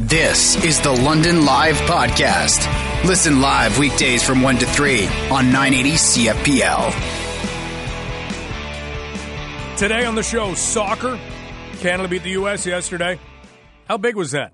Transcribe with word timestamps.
This 0.00 0.54
is 0.64 0.80
the 0.80 0.92
London 0.92 1.44
Live 1.44 1.74
Podcast. 1.78 2.64
Listen 3.04 3.40
live 3.40 3.80
weekdays 3.80 4.22
from 4.22 4.42
1 4.42 4.58
to 4.58 4.66
3 4.66 5.06
on 5.28 5.50
980 5.50 5.90
CFPL. 5.94 6.92
Today 9.76 10.04
on 10.04 10.14
the 10.14 10.22
show, 10.22 10.54
soccer. 10.54 11.18
Canada 11.80 12.08
beat 12.08 12.22
the 12.22 12.30
U.S. 12.30 12.64
yesterday. 12.64 13.18
How 13.86 13.96
big 13.96 14.14
was 14.14 14.30
that? 14.30 14.52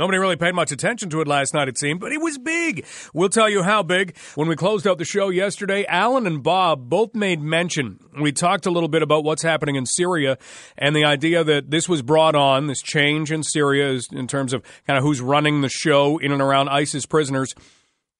Nobody 0.00 0.16
really 0.16 0.36
paid 0.36 0.54
much 0.54 0.72
attention 0.72 1.10
to 1.10 1.20
it 1.20 1.28
last 1.28 1.52
night, 1.52 1.68
it 1.68 1.76
seemed, 1.76 2.00
but 2.00 2.10
it 2.10 2.22
was 2.22 2.38
big. 2.38 2.86
We'll 3.12 3.28
tell 3.28 3.50
you 3.50 3.62
how 3.62 3.82
big. 3.82 4.16
When 4.34 4.48
we 4.48 4.56
closed 4.56 4.86
out 4.86 4.96
the 4.96 5.04
show 5.04 5.28
yesterday, 5.28 5.84
Alan 5.84 6.26
and 6.26 6.42
Bob 6.42 6.88
both 6.88 7.14
made 7.14 7.42
mention. 7.42 8.00
We 8.18 8.32
talked 8.32 8.64
a 8.64 8.70
little 8.70 8.88
bit 8.88 9.02
about 9.02 9.24
what's 9.24 9.42
happening 9.42 9.76
in 9.76 9.84
Syria 9.84 10.38
and 10.78 10.96
the 10.96 11.04
idea 11.04 11.44
that 11.44 11.70
this 11.70 11.86
was 11.86 12.00
brought 12.00 12.34
on, 12.34 12.66
this 12.66 12.80
change 12.80 13.30
in 13.30 13.42
Syria 13.42 13.90
is 13.90 14.08
in 14.10 14.26
terms 14.26 14.54
of 14.54 14.62
kind 14.86 14.96
of 14.96 15.04
who's 15.04 15.20
running 15.20 15.60
the 15.60 15.68
show 15.68 16.16
in 16.16 16.32
and 16.32 16.40
around 16.40 16.70
ISIS 16.70 17.04
prisoners. 17.04 17.54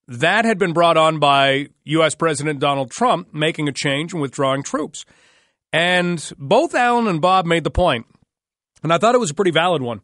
That 0.06 0.44
had 0.44 0.58
been 0.58 0.74
brought 0.74 0.98
on 0.98 1.18
by 1.18 1.68
U.S. 1.84 2.14
President 2.14 2.60
Donald 2.60 2.90
Trump 2.90 3.32
making 3.32 3.68
a 3.68 3.72
change 3.72 4.12
and 4.12 4.20
withdrawing 4.20 4.64
troops. 4.64 5.06
And 5.72 6.30
both 6.36 6.74
Alan 6.74 7.06
and 7.06 7.22
Bob 7.22 7.46
made 7.46 7.64
the 7.64 7.70
point, 7.70 8.04
and 8.82 8.92
I 8.92 8.98
thought 8.98 9.14
it 9.14 9.18
was 9.18 9.30
a 9.30 9.34
pretty 9.34 9.50
valid 9.50 9.80
one 9.80 10.02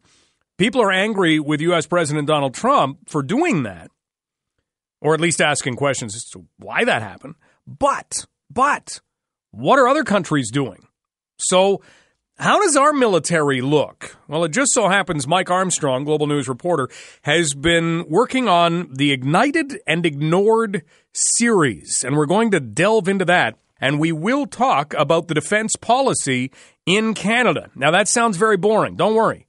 People 0.58 0.80
are 0.80 0.92
angry 0.92 1.38
with 1.38 1.60
U.S. 1.60 1.86
President 1.86 2.26
Donald 2.26 2.54
Trump 2.54 3.10
for 3.10 3.22
doing 3.22 3.64
that, 3.64 3.90
or 5.02 5.12
at 5.12 5.20
least 5.20 5.42
asking 5.42 5.76
questions 5.76 6.16
as 6.16 6.24
to 6.30 6.46
why 6.58 6.84
that 6.84 7.02
happened. 7.02 7.34
But, 7.66 8.24
but, 8.50 9.00
what 9.50 9.78
are 9.78 9.86
other 9.86 10.04
countries 10.04 10.50
doing? 10.50 10.86
So, 11.38 11.82
how 12.38 12.60
does 12.60 12.76
our 12.76 12.92
military 12.92 13.60
look? 13.60 14.16
Well, 14.28 14.44
it 14.44 14.52
just 14.52 14.72
so 14.72 14.88
happens 14.88 15.26
Mike 15.26 15.50
Armstrong, 15.50 16.04
Global 16.04 16.26
News 16.26 16.48
reporter, 16.48 16.88
has 17.22 17.52
been 17.54 18.06
working 18.08 18.48
on 18.48 18.92
the 18.94 19.12
Ignited 19.12 19.80
and 19.86 20.06
Ignored 20.06 20.82
series, 21.12 22.02
and 22.02 22.16
we're 22.16 22.26
going 22.26 22.50
to 22.52 22.60
delve 22.60 23.08
into 23.08 23.24
that. 23.26 23.58
And 23.78 24.00
we 24.00 24.10
will 24.10 24.46
talk 24.46 24.94
about 24.94 25.28
the 25.28 25.34
defense 25.34 25.76
policy 25.76 26.50
in 26.86 27.12
Canada. 27.12 27.70
Now, 27.74 27.90
that 27.90 28.08
sounds 28.08 28.38
very 28.38 28.56
boring. 28.56 28.96
Don't 28.96 29.14
worry. 29.14 29.45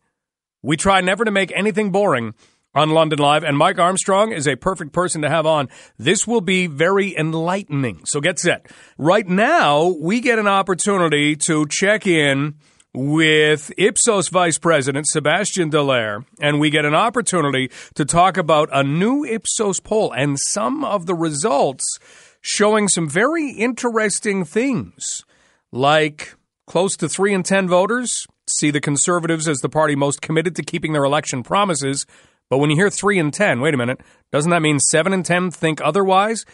We 0.68 0.76
try 0.76 1.00
never 1.00 1.24
to 1.24 1.32
make 1.32 1.54
anything 1.56 1.92
boring 1.92 2.34
on 2.76 2.90
London 2.90 3.20
Live, 3.20 3.46
and 3.46 3.58
Mike 3.58 3.80
Armstrong 3.80 4.34
is 4.34 4.50
a 4.50 4.58
perfect 4.58 4.92
person 4.92 5.22
to 5.22 5.30
have 5.30 5.46
on. 5.46 5.70
This 5.98 6.28
will 6.28 6.42
be 6.42 6.68
very 6.68 7.18
enlightening. 7.18 8.04
So 8.04 8.20
get 8.20 8.38
set. 8.38 8.70
Right 8.98 9.26
now, 9.26 9.96
we 9.98 10.20
get 10.20 10.40
an 10.40 10.48
opportunity 10.50 11.38
to 11.38 11.66
check 11.68 12.06
in 12.06 12.56
with 12.94 13.72
Ipsos 13.78 14.28
Vice 14.28 14.58
President 14.58 15.08
Sebastian 15.08 15.72
Dallaire, 15.72 16.26
and 16.42 16.60
we 16.60 16.70
get 16.70 16.84
an 16.84 16.94
opportunity 16.94 17.72
to 17.96 18.04
talk 18.04 18.36
about 18.36 18.68
a 18.74 18.84
new 18.84 19.24
Ipsos 19.24 19.80
poll 19.80 20.12
and 20.12 20.38
some 20.38 20.84
of 20.84 21.06
the 21.06 21.16
results 21.16 21.98
showing 22.42 22.90
some 22.90 23.08
very 23.08 23.52
interesting 23.52 24.44
things, 24.44 25.24
like 25.72 26.36
close 26.66 26.98
to 26.98 27.08
3 27.08 27.36
in 27.36 27.44
10 27.44 27.70
voters 27.70 28.28
see 28.50 28.72
the 28.72 28.82
Conservatives 28.82 29.48
as 29.48 29.60
the 29.60 29.70
party 29.70 29.96
most 29.96 30.22
committed 30.22 30.56
to 30.56 30.64
keeping 30.64 30.94
their 30.94 31.04
election 31.04 31.44
promises. 31.44 32.06
But 32.50 32.60
when 32.60 32.70
you 32.70 32.76
hear 32.76 32.90
3 32.90 33.20
and 33.20 33.34
10, 33.34 33.62
wait 33.62 33.74
a 33.74 33.78
minute, 33.78 34.02
doesn't 34.32 34.52
that 34.52 34.62
mean 34.62 34.80
7 34.80 35.14
and 35.14 35.26
10 35.26 35.52
think 35.52 35.82
otherwise? 35.82 36.46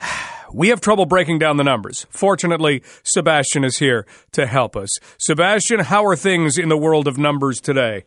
We 0.54 0.68
have 0.68 0.82
trouble 0.82 1.06
breaking 1.06 1.38
down 1.38 1.56
the 1.56 1.64
numbers. 1.64 2.06
Fortunately, 2.10 2.82
Sebastian 3.04 3.64
is 3.64 3.78
here 3.78 4.04
to 4.32 4.46
help 4.46 4.76
us. 4.76 4.90
Sebastian, 5.16 5.80
how 5.80 6.04
are 6.04 6.14
things 6.14 6.58
in 6.58 6.68
the 6.68 6.76
world 6.76 7.08
of 7.08 7.16
numbers 7.16 7.58
today? 7.58 8.04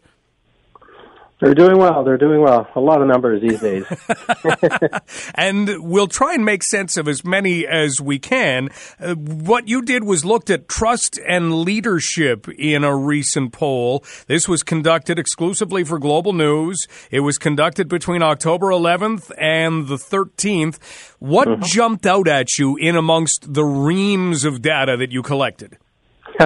They're 1.41 1.53
doing 1.53 1.77
well. 1.77 2.05
They're 2.05 2.17
doing 2.17 2.41
well. 2.41 2.65
A 2.75 2.79
lot 2.79 3.01
of 3.01 3.07
numbers 3.07 3.41
these 3.41 3.59
days. 3.59 3.83
and 5.35 5.69
we'll 5.79 6.07
try 6.07 6.33
and 6.33 6.45
make 6.45 6.63
sense 6.63 6.95
of 6.95 7.09
as 7.09 7.25
many 7.25 7.67
as 7.67 7.99
we 7.99 8.19
can. 8.19 8.69
Uh, 9.01 9.15
what 9.15 9.67
you 9.67 9.81
did 9.81 10.05
was 10.05 10.23
looked 10.23 10.49
at 10.49 10.69
trust 10.69 11.19
and 11.27 11.61
leadership 11.61 12.47
in 12.57 12.85
a 12.85 12.95
recent 12.95 13.51
poll. 13.51 14.03
This 14.27 14.47
was 14.47 14.63
conducted 14.63 15.19
exclusively 15.19 15.83
for 15.83 15.99
Global 15.99 16.31
News. 16.31 16.87
It 17.11 17.19
was 17.19 17.37
conducted 17.37 17.89
between 17.89 18.23
October 18.23 18.67
11th 18.67 19.29
and 19.37 19.89
the 19.89 19.97
13th. 19.97 20.79
What 21.19 21.49
mm-hmm. 21.49 21.63
jumped 21.63 22.05
out 22.05 22.29
at 22.29 22.57
you 22.57 22.77
in 22.77 22.95
amongst 22.95 23.53
the 23.53 23.65
reams 23.65 24.45
of 24.45 24.61
data 24.61 24.95
that 24.95 25.11
you 25.11 25.21
collected? 25.21 25.77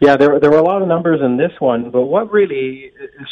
Yeah, 0.00 0.16
there 0.16 0.40
there 0.40 0.50
were 0.50 0.56
a 0.56 0.64
lot 0.64 0.80
of 0.80 0.88
numbers 0.88 1.20
in 1.22 1.36
this 1.36 1.52
one, 1.58 1.90
but 1.90 2.06
what 2.06 2.32
really 2.32 2.90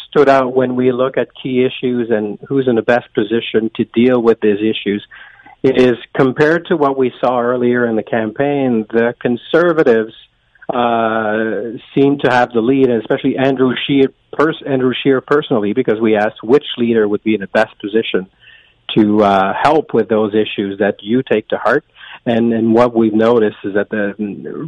stood 0.09 0.29
out 0.29 0.55
when 0.55 0.77
we 0.77 0.93
look 0.93 1.17
at 1.17 1.29
key 1.41 1.65
issues 1.65 2.11
and 2.11 2.39
who's 2.49 2.67
in 2.69 2.77
the 2.77 2.83
best 2.83 3.13
position 3.15 3.71
to 3.77 3.85
deal 3.85 4.21
with 4.21 4.41
these 4.41 4.59
issues 4.59 5.07
is 5.63 5.97
compared 6.15 6.67
to 6.67 6.77
what 6.77 6.97
we 6.97 7.13
saw 7.21 7.41
earlier 7.41 7.87
in 7.87 7.97
the 7.97 8.03
campaign, 8.03 8.87
the 8.91 9.15
conservatives 9.21 10.15
uh, 10.73 11.79
seem 11.95 12.19
to 12.19 12.31
have 12.31 12.51
the 12.53 12.61
lead, 12.61 12.89
and 12.89 13.01
especially 13.01 13.37
Andrew 13.37 13.73
Scheer, 13.87 14.13
pers- 14.33 14.63
Andrew 14.67 14.93
Scheer 15.03 15.21
personally, 15.21 15.73
because 15.73 16.01
we 16.01 16.17
asked 16.17 16.43
which 16.43 16.67
leader 16.77 17.09
would 17.09 17.23
be 17.25 17.35
in 17.35 17.41
the 17.41 17.49
best 17.49 17.77
position 17.81 18.29
to 18.97 19.23
uh, 19.23 19.53
help 19.61 19.93
with 19.93 20.09
those 20.09 20.33
issues 20.35 20.79
that 20.79 20.97
you 21.03 21.23
take 21.23 21.49
to 21.49 21.57
heart. 21.57 21.85
And, 22.25 22.53
and 22.53 22.75
what 22.75 22.95
we've 22.95 23.15
noticed 23.15 23.59
is 23.65 23.75
that 23.75 23.91
the, 23.91 24.15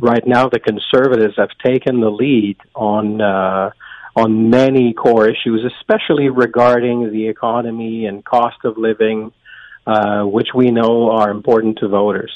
right 0.01 0.27
now 0.27 0.49
the 0.49 0.59
conservatives 0.59 1.35
have 1.37 1.51
taken 1.65 2.01
the 2.01 2.11
lead 2.11 2.57
on 2.75 3.21
uh, 3.21 3.71
on 4.17 4.51
many 4.51 4.93
core 4.93 5.29
issues, 5.29 5.65
especially 5.79 6.29
regarding 6.29 7.13
the 7.13 7.29
economy 7.29 8.07
and 8.07 8.25
cost 8.25 8.59
of 8.65 8.77
living, 8.77 9.33
uh, 9.87 10.23
which 10.25 10.49
we 10.55 10.71
know 10.71 11.11
are 11.11 11.31
important 11.31 11.79
to 11.79 11.89
voters 11.89 12.33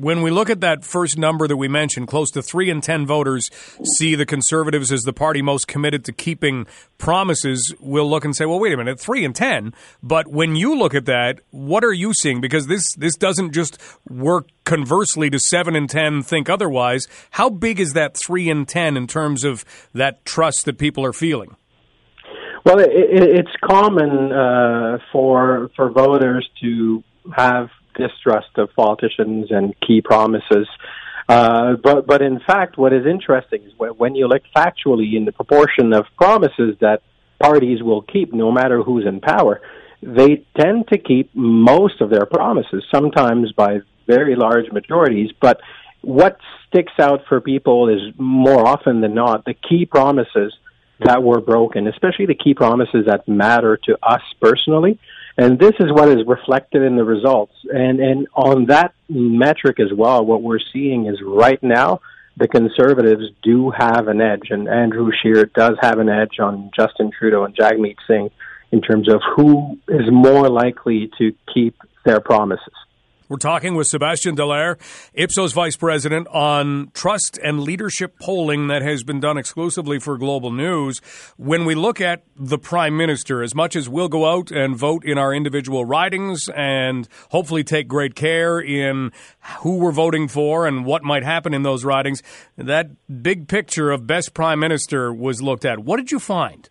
when 0.00 0.22
we 0.22 0.30
look 0.30 0.48
at 0.48 0.60
that 0.60 0.84
first 0.84 1.18
number 1.18 1.46
that 1.46 1.56
we 1.56 1.68
mentioned, 1.68 2.08
close 2.08 2.30
to 2.30 2.42
three 2.42 2.70
in 2.70 2.80
ten 2.80 3.06
voters 3.06 3.50
see 3.98 4.14
the 4.14 4.26
Conservatives 4.26 4.90
as 4.90 5.02
the 5.02 5.12
party 5.12 5.42
most 5.42 5.68
committed 5.68 6.04
to 6.06 6.12
keeping 6.12 6.66
promises. 6.98 7.74
We'll 7.80 8.08
look 8.08 8.24
and 8.24 8.34
say, 8.34 8.46
well, 8.46 8.58
wait 8.60 8.72
a 8.72 8.76
minute, 8.76 8.98
three 8.98 9.24
in 9.24 9.32
ten. 9.32 9.74
But 10.02 10.28
when 10.28 10.56
you 10.56 10.76
look 10.76 10.94
at 10.94 11.04
that, 11.06 11.40
what 11.50 11.84
are 11.84 11.92
you 11.92 12.14
seeing? 12.14 12.40
Because 12.40 12.66
this 12.66 12.94
this 12.94 13.16
doesn't 13.16 13.52
just 13.52 13.78
work 14.08 14.48
conversely 14.64 15.28
to 15.30 15.38
seven 15.38 15.76
in 15.76 15.86
ten 15.86 16.22
think 16.22 16.48
otherwise. 16.48 17.06
How 17.32 17.50
big 17.50 17.78
is 17.78 17.92
that 17.92 18.16
three 18.16 18.48
in 18.48 18.66
ten 18.66 18.96
in 18.96 19.06
terms 19.06 19.44
of 19.44 19.64
that 19.92 20.24
trust 20.24 20.64
that 20.64 20.78
people 20.78 21.04
are 21.04 21.12
feeling? 21.12 21.56
Well, 22.64 22.78
it, 22.78 22.90
it, 22.90 23.22
it's 23.38 23.56
common 23.64 24.32
uh, 24.32 24.98
for 25.12 25.70
for 25.76 25.90
voters 25.90 26.48
to 26.62 27.02
have 27.34 27.68
distrust 28.00 28.50
of 28.56 28.74
politicians 28.74 29.48
and 29.50 29.74
key 29.86 30.00
promises. 30.02 30.66
Uh, 31.28 31.76
but 31.76 32.06
but 32.06 32.22
in 32.22 32.40
fact, 32.40 32.76
what 32.76 32.92
is 32.92 33.06
interesting 33.06 33.62
is 33.62 33.72
when 33.78 34.16
you 34.16 34.26
look 34.26 34.42
factually 34.56 35.16
in 35.16 35.24
the 35.24 35.32
proportion 35.32 35.92
of 35.92 36.04
promises 36.16 36.76
that 36.80 37.02
parties 37.38 37.82
will 37.82 38.02
keep, 38.02 38.32
no 38.32 38.50
matter 38.50 38.82
who's 38.82 39.06
in 39.06 39.20
power, 39.20 39.60
they 40.02 40.44
tend 40.58 40.88
to 40.88 40.98
keep 40.98 41.30
most 41.34 42.00
of 42.00 42.10
their 42.10 42.26
promises, 42.26 42.82
sometimes 42.92 43.52
by 43.52 43.80
very 44.06 44.34
large 44.34 44.70
majorities. 44.72 45.30
But 45.40 45.60
what 46.02 46.38
sticks 46.66 46.92
out 46.98 47.20
for 47.28 47.40
people 47.40 47.88
is 47.88 48.00
more 48.18 48.66
often 48.66 49.00
than 49.00 49.14
not 49.14 49.44
the 49.44 49.54
key 49.54 49.86
promises 49.86 50.52
that 51.00 51.22
were 51.22 51.40
broken, 51.40 51.86
especially 51.86 52.26
the 52.26 52.34
key 52.34 52.54
promises 52.54 53.06
that 53.06 53.26
matter 53.28 53.78
to 53.84 53.98
us 54.02 54.22
personally. 54.40 54.98
And 55.38 55.58
this 55.58 55.74
is 55.80 55.90
what 55.90 56.08
is 56.08 56.26
reflected 56.26 56.82
in 56.82 56.96
the 56.96 57.04
results. 57.04 57.54
And, 57.72 58.00
and 58.00 58.28
on 58.34 58.66
that 58.66 58.94
metric 59.08 59.80
as 59.80 59.92
well, 59.92 60.24
what 60.24 60.42
we're 60.42 60.58
seeing 60.72 61.06
is 61.06 61.20
right 61.22 61.62
now, 61.62 62.00
the 62.36 62.48
conservatives 62.48 63.24
do 63.42 63.70
have 63.70 64.08
an 64.08 64.20
edge, 64.20 64.50
and 64.50 64.68
Andrew 64.68 65.10
Scheer 65.12 65.44
does 65.46 65.76
have 65.82 65.98
an 65.98 66.08
edge 66.08 66.38
on 66.40 66.70
Justin 66.74 67.10
Trudeau 67.10 67.44
and 67.44 67.54
Jagmeet 67.54 67.96
Singh 68.06 68.30
in 68.72 68.80
terms 68.80 69.12
of 69.12 69.20
who 69.36 69.78
is 69.88 70.10
more 70.10 70.48
likely 70.48 71.10
to 71.18 71.34
keep 71.52 71.76
their 72.04 72.20
promises. 72.20 72.72
We're 73.30 73.36
talking 73.36 73.76
with 73.76 73.86
Sebastian 73.86 74.34
Dallaire, 74.34 74.76
Ipsos 75.14 75.52
Vice 75.52 75.76
President, 75.76 76.26
on 76.32 76.90
trust 76.94 77.38
and 77.38 77.60
leadership 77.60 78.18
polling 78.18 78.66
that 78.66 78.82
has 78.82 79.04
been 79.04 79.20
done 79.20 79.38
exclusively 79.38 80.00
for 80.00 80.18
Global 80.18 80.50
News. 80.50 81.00
When 81.36 81.64
we 81.64 81.76
look 81.76 82.00
at 82.00 82.24
the 82.34 82.58
Prime 82.58 82.96
Minister, 82.96 83.40
as 83.40 83.54
much 83.54 83.76
as 83.76 83.88
we'll 83.88 84.08
go 84.08 84.26
out 84.26 84.50
and 84.50 84.76
vote 84.76 85.04
in 85.04 85.16
our 85.16 85.32
individual 85.32 85.84
ridings 85.84 86.48
and 86.56 87.06
hopefully 87.30 87.62
take 87.62 87.86
great 87.86 88.16
care 88.16 88.58
in 88.58 89.12
who 89.60 89.78
we're 89.78 89.92
voting 89.92 90.26
for 90.26 90.66
and 90.66 90.84
what 90.84 91.04
might 91.04 91.22
happen 91.22 91.54
in 91.54 91.62
those 91.62 91.84
ridings, 91.84 92.24
that 92.56 92.90
big 93.22 93.46
picture 93.46 93.92
of 93.92 94.08
best 94.08 94.34
Prime 94.34 94.58
Minister 94.58 95.14
was 95.14 95.40
looked 95.40 95.64
at. 95.64 95.78
What 95.78 95.98
did 95.98 96.10
you 96.10 96.18
find? 96.18 96.68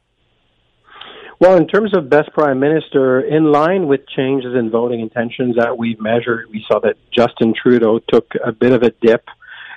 Well, 1.40 1.56
in 1.56 1.68
terms 1.68 1.96
of 1.96 2.10
best 2.10 2.34
prime 2.34 2.60
minister, 2.60 3.22
in 3.22 3.46
line 3.46 3.88
with 3.88 4.02
changes 4.10 4.56
in 4.56 4.70
voting 4.70 5.00
intentions 5.00 5.56
that 5.56 5.78
we've 5.78 6.00
measured, 6.00 6.48
we 6.52 6.66
saw 6.68 6.82
that 6.82 6.98
Justin 7.16 7.54
Trudeau 7.54 8.00
took 8.00 8.34
a 8.44 8.52
bit 8.52 8.74
of 8.74 8.84
a 8.84 8.92
dip 9.02 9.24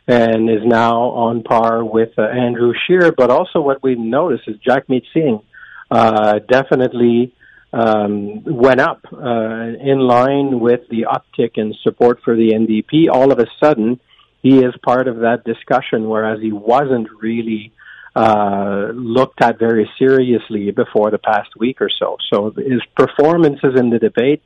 and 0.08 0.50
is 0.50 0.64
now 0.64 1.02
on 1.02 1.44
par 1.44 1.84
with 1.84 2.18
uh, 2.18 2.22
Andrew 2.22 2.72
Scheer. 2.84 3.12
But 3.12 3.30
also, 3.30 3.60
what 3.60 3.80
we've 3.80 3.96
noticed 3.96 4.48
is 4.48 4.56
Jagmeet 4.56 5.04
Singh 5.14 5.40
uh, 5.88 6.40
definitely 6.40 7.32
um, 7.72 8.42
went 8.42 8.80
up 8.80 9.06
uh, 9.12 9.20
in 9.20 10.00
line 10.00 10.58
with 10.58 10.80
the 10.90 11.06
uptick 11.08 11.58
in 11.58 11.74
support 11.84 12.18
for 12.24 12.34
the 12.34 12.50
NDP. 12.54 13.08
All 13.08 13.30
of 13.30 13.38
a 13.38 13.46
sudden, 13.62 14.00
he 14.42 14.58
is 14.58 14.74
part 14.84 15.06
of 15.06 15.20
that 15.20 15.44
discussion, 15.44 16.08
whereas 16.08 16.40
he 16.40 16.50
wasn't 16.50 17.08
really 17.20 17.72
uh, 18.14 18.88
looked 18.94 19.42
at 19.42 19.58
very 19.58 19.90
seriously 19.98 20.70
before 20.70 21.10
the 21.10 21.18
past 21.18 21.50
week 21.58 21.80
or 21.80 21.88
so. 21.98 22.16
So 22.32 22.50
his 22.50 22.82
performances 22.96 23.74
in 23.76 23.90
the 23.90 23.98
debate 23.98 24.42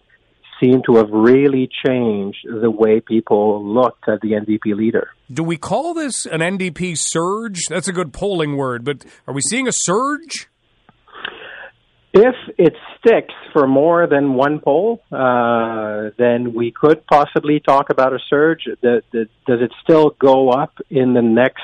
seem 0.62 0.82
to 0.86 0.96
have 0.96 1.10
really 1.10 1.68
changed 1.84 2.38
the 2.44 2.70
way 2.70 3.00
people 3.00 3.64
looked 3.64 4.08
at 4.08 4.20
the 4.20 4.32
NDP 4.32 4.76
leader. 4.76 5.10
Do 5.32 5.42
we 5.42 5.56
call 5.56 5.94
this 5.94 6.26
an 6.26 6.40
NDP 6.40 6.96
surge? 6.96 7.66
That's 7.68 7.88
a 7.88 7.92
good 7.92 8.12
polling 8.12 8.56
word, 8.56 8.84
but 8.84 9.04
are 9.26 9.34
we 9.34 9.42
seeing 9.42 9.68
a 9.68 9.72
surge? 9.72 10.48
If 12.12 12.34
it 12.56 12.72
sticks 12.98 13.34
for 13.52 13.66
more 13.66 14.06
than 14.06 14.34
one 14.34 14.60
poll, 14.60 15.02
uh, 15.12 16.10
then 16.16 16.54
we 16.54 16.72
could 16.72 17.06
possibly 17.06 17.60
talk 17.60 17.90
about 17.90 18.14
a 18.14 18.18
surge. 18.30 18.64
The, 18.80 19.02
the, 19.12 19.28
does 19.46 19.60
it 19.60 19.70
still 19.82 20.16
go 20.18 20.48
up 20.48 20.78
in 20.88 21.12
the 21.12 21.20
next 21.20 21.60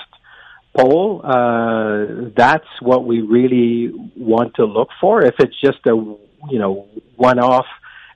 poll? 0.76 1.20
Uh, 1.24 2.30
that's 2.36 2.68
what 2.80 3.04
we 3.04 3.20
really 3.20 3.92
want 4.16 4.54
to 4.54 4.64
look 4.64 4.88
for. 5.00 5.22
If 5.22 5.34
it's 5.38 5.58
just 5.60 5.86
a 5.86 5.94
you 6.50 6.58
know 6.58 6.88
one 7.16 7.38
off 7.38 7.66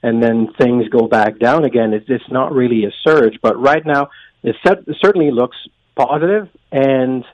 and 0.03 0.23
then 0.23 0.53
things 0.59 0.89
go 0.89 1.09
back 1.09 1.39
down 1.39 1.65
again, 1.65 1.93
it's, 1.93 2.07
it's 2.09 2.31
not 2.31 2.53
really 2.53 2.85
a 2.85 2.91
surge. 3.03 3.39
But 3.43 3.61
right 3.61 3.85
now, 3.85 4.11
it, 4.43 4.57
certainly 5.01 5.31
looks 5.31 5.57
positive 5.97 6.49
and 6.71 7.25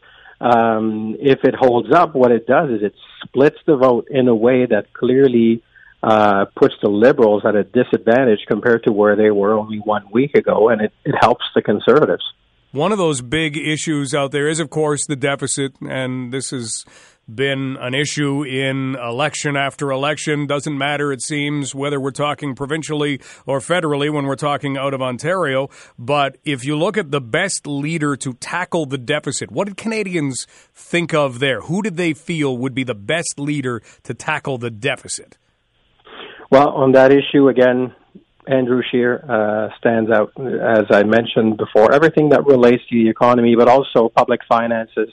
um, 0.43 1.17
if 1.21 1.45
it 1.45 1.55
holds 1.55 1.93
up, 1.93 2.17
what 2.17 2.33
it 2.33 2.49
does 2.49 2.71
is 2.71 2.83
it 2.83 2.95
splits 3.25 3.59
the 3.65 3.77
vote 3.77 4.09
in 4.11 4.27
a 4.27 4.35
way 4.35 4.67
that 4.67 4.93
clearly 4.93 5.63
uh, 6.03 6.47
puts 6.57 6.75
the 6.83 6.89
Liberals 6.89 7.45
at 7.47 7.55
a 7.55 7.63
disadvantage 7.63 8.41
compared 8.49 8.83
to 8.85 8.93
where 8.93 9.15
they 9.15 9.31
were 9.31 9.55
only 9.55 9.79
one 9.79 10.11
week 10.11 10.37
ago, 10.37 10.69
and 10.69 10.81
it, 10.81 10.93
it 11.05 11.15
helps 11.21 11.45
the 11.55 11.63
Conservatives. 11.63 12.25
One 12.73 12.91
of 12.91 12.97
those 12.97 13.21
big 13.21 13.59
issues 13.59 14.15
out 14.15 14.31
there 14.31 14.49
is, 14.49 14.59
of 14.59 14.71
course, 14.71 15.05
the 15.05 15.15
deficit, 15.15 15.75
and 15.83 16.33
this 16.33 16.53
has 16.53 16.87
been 17.29 17.77
an 17.79 17.95
issue 17.95 18.45
in 18.45 18.97
election 18.97 19.59
after 19.59 19.91
election. 19.91 20.47
Doesn't 20.47 20.79
matter, 20.79 21.13
it 21.13 21.21
seems, 21.21 21.75
whether 21.75 22.01
we're 22.01 22.13
talking 22.13 22.55
provincially 22.55 23.21
or 23.45 23.61
federally 23.61 24.11
when 24.11 24.25
we're 24.25 24.37
talking 24.37 24.79
out 24.79 24.95
of 24.95 25.03
Ontario. 25.03 25.69
But 25.99 26.39
if 26.47 26.65
you 26.65 26.75
look 26.75 26.97
at 26.97 27.11
the 27.11 27.21
best 27.21 27.67
leader 27.67 28.17
to 28.17 28.33
tackle 28.33 28.87
the 28.87 28.97
deficit, 28.97 29.51
what 29.51 29.69
did 29.69 29.77
Canadians 29.77 30.47
think 30.73 31.13
of 31.13 31.41
there? 31.41 31.61
Who 31.61 31.83
did 31.83 31.99
they 31.99 32.15
feel 32.15 32.57
would 32.57 32.75
be 32.75 32.85
the 32.85 32.95
best 32.95 33.39
leader 33.39 33.83
to 34.05 34.15
tackle 34.15 34.57
the 34.57 34.71
deficit? 34.71 35.37
Well, 36.51 36.71
on 36.71 36.93
that 36.93 37.13
issue, 37.13 37.49
again, 37.49 37.95
Andrew 38.53 38.83
Scheer 38.91 39.25
uh, 39.29 39.77
stands 39.79 40.11
out, 40.11 40.33
as 40.39 40.87
I 40.91 41.03
mentioned 41.05 41.57
before. 41.57 41.93
Everything 41.93 42.31
that 42.31 42.45
relates 42.47 42.83
to 42.89 42.95
the 43.03 43.09
economy, 43.09 43.55
but 43.57 43.69
also 43.69 44.09
public 44.09 44.41
finances 44.49 45.11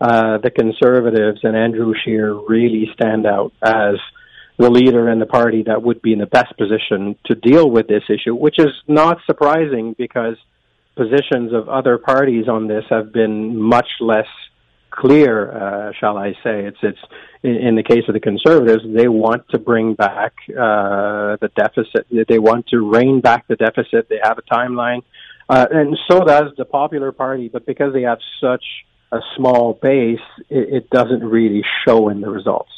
uh, 0.00 0.38
the 0.38 0.50
Conservatives 0.50 1.40
and 1.42 1.56
Andrew 1.56 1.94
Scheer 2.04 2.34
really 2.34 2.90
stand 2.92 3.26
out 3.26 3.52
as 3.62 3.94
the 4.58 4.70
leader 4.70 5.08
in 5.10 5.18
the 5.18 5.26
party 5.26 5.64
that 5.66 5.82
would 5.82 6.02
be 6.02 6.12
in 6.12 6.18
the 6.18 6.26
best 6.26 6.56
position 6.56 7.16
to 7.26 7.34
deal 7.34 7.70
with 7.70 7.88
this 7.88 8.02
issue, 8.08 8.34
which 8.34 8.58
is 8.58 8.72
not 8.86 9.18
surprising 9.26 9.94
because 9.96 10.36
positions 10.96 11.52
of 11.52 11.68
other 11.68 11.98
parties 11.98 12.48
on 12.48 12.66
this 12.66 12.84
have 12.90 13.12
been 13.12 13.58
much 13.58 13.88
less 14.00 14.26
clear, 14.96 15.52
uh, 15.52 15.92
shall 15.98 16.16
I 16.16 16.32
say. 16.42 16.64
It's 16.64 16.78
it's 16.82 16.98
in, 17.42 17.56
in 17.56 17.74
the 17.76 17.82
case 17.82 18.04
of 18.08 18.14
the 18.14 18.20
Conservatives, 18.20 18.82
they 18.86 19.08
want 19.08 19.48
to 19.50 19.58
bring 19.58 19.94
back 19.94 20.34
uh, 20.50 21.36
the 21.40 21.50
deficit. 21.54 22.06
They 22.10 22.38
want 22.38 22.66
to 22.68 22.78
rein 22.90 23.20
back 23.20 23.46
the 23.46 23.56
deficit. 23.56 24.08
They 24.08 24.20
have 24.22 24.38
a 24.38 24.42
timeline, 24.42 25.02
uh, 25.48 25.66
and 25.70 25.96
so 26.10 26.24
does 26.24 26.52
the 26.56 26.64
Popular 26.64 27.12
Party. 27.12 27.48
But 27.48 27.66
because 27.66 27.92
they 27.92 28.02
have 28.02 28.18
such 28.40 28.64
a 29.12 29.20
small 29.36 29.74
base, 29.74 30.18
it, 30.48 30.74
it 30.74 30.90
doesn't 30.90 31.22
really 31.22 31.64
show 31.86 32.08
in 32.08 32.20
the 32.20 32.30
results. 32.30 32.70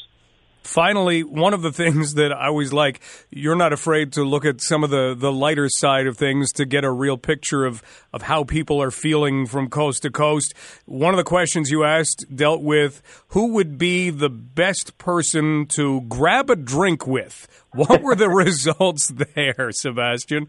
Finally, 0.68 1.24
one 1.24 1.54
of 1.54 1.62
the 1.62 1.72
things 1.72 2.12
that 2.12 2.30
I 2.30 2.48
always 2.48 2.74
like, 2.74 3.00
you're 3.30 3.56
not 3.56 3.72
afraid 3.72 4.12
to 4.12 4.22
look 4.22 4.44
at 4.44 4.60
some 4.60 4.84
of 4.84 4.90
the, 4.90 5.14
the 5.16 5.32
lighter 5.32 5.66
side 5.70 6.06
of 6.06 6.18
things 6.18 6.52
to 6.52 6.66
get 6.66 6.84
a 6.84 6.90
real 6.90 7.16
picture 7.16 7.64
of, 7.64 7.82
of 8.12 8.20
how 8.20 8.44
people 8.44 8.80
are 8.82 8.90
feeling 8.90 9.46
from 9.46 9.70
coast 9.70 10.02
to 10.02 10.10
coast. 10.10 10.52
One 10.84 11.14
of 11.14 11.16
the 11.16 11.24
questions 11.24 11.70
you 11.70 11.84
asked 11.84 12.26
dealt 12.36 12.60
with 12.62 13.00
who 13.28 13.54
would 13.54 13.78
be 13.78 14.10
the 14.10 14.28
best 14.28 14.98
person 14.98 15.64
to 15.68 16.02
grab 16.02 16.50
a 16.50 16.56
drink 16.56 17.06
with. 17.06 17.48
What 17.72 18.02
were 18.02 18.14
the 18.14 18.28
results 18.44 19.10
there, 19.34 19.70
Sebastian? 19.72 20.48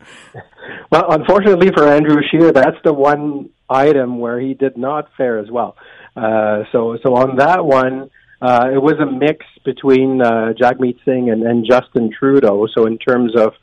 Well, 0.92 1.06
unfortunately 1.14 1.70
for 1.74 1.88
Andrew 1.88 2.22
Scheer, 2.30 2.52
that's 2.52 2.78
the 2.84 2.94
one 2.94 3.52
item 3.70 4.20
where 4.20 4.38
he 4.38 4.54
did 4.54 4.78
not 4.78 5.08
fare 5.16 5.40
as 5.40 5.50
well. 5.50 5.78
Uh, 6.18 6.64
so, 6.74 6.98
so 7.04 7.16
on 7.16 7.38
that 7.38 7.64
one, 7.64 8.10
uh, 8.42 8.70
it 8.74 8.82
was 8.82 8.96
a 9.00 9.06
mix 9.06 9.46
between 9.66 10.22
uh, 10.22 10.54
Jagmeet 10.60 10.98
Singh 11.04 11.30
and, 11.30 11.44
and 11.44 11.66
Justin 11.70 12.12
Trudeau. 12.18 12.68
So, 12.74 12.86
in 12.86 12.98
terms 12.98 13.36
of 13.36 13.54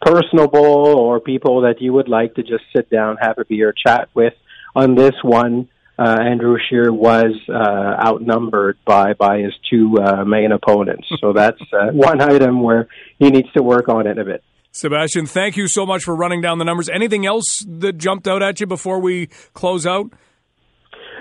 personable 0.00 0.64
or 0.98 1.20
people 1.20 1.62
that 1.62 1.80
you 1.80 1.92
would 1.92 2.08
like 2.08 2.34
to 2.34 2.42
just 2.42 2.64
sit 2.74 2.88
down, 2.90 3.16
have 3.20 3.38
a 3.38 3.44
beer, 3.44 3.72
chat 3.72 4.08
with, 4.14 4.34
on 4.74 4.94
this 4.94 5.14
one, 5.22 5.68
uh, 5.98 6.16
Andrew 6.20 6.58
Scheer 6.68 6.92
was 6.92 7.34
uh, 7.48 7.52
outnumbered 7.52 8.78
by 8.84 9.14
by 9.14 9.38
his 9.38 9.54
two 9.70 9.96
uh, 9.98 10.24
main 10.24 10.52
opponents. 10.52 11.06
So 11.20 11.32
that's 11.32 11.60
uh, 11.72 11.86
one 11.92 12.20
item 12.20 12.62
where 12.62 12.88
he 13.18 13.30
needs 13.30 13.50
to 13.52 13.62
work 13.62 13.88
on 13.88 14.06
it 14.06 14.18
a 14.18 14.24
bit. 14.24 14.42
Sebastian, 14.72 15.24
thank 15.24 15.56
you 15.56 15.68
so 15.68 15.86
much 15.86 16.04
for 16.04 16.14
running 16.14 16.42
down 16.42 16.58
the 16.58 16.64
numbers. 16.66 16.90
Anything 16.90 17.24
else 17.24 17.64
that 17.66 17.96
jumped 17.96 18.28
out 18.28 18.42
at 18.42 18.60
you 18.60 18.66
before 18.66 19.00
we 19.00 19.28
close 19.54 19.86
out? 19.86 20.12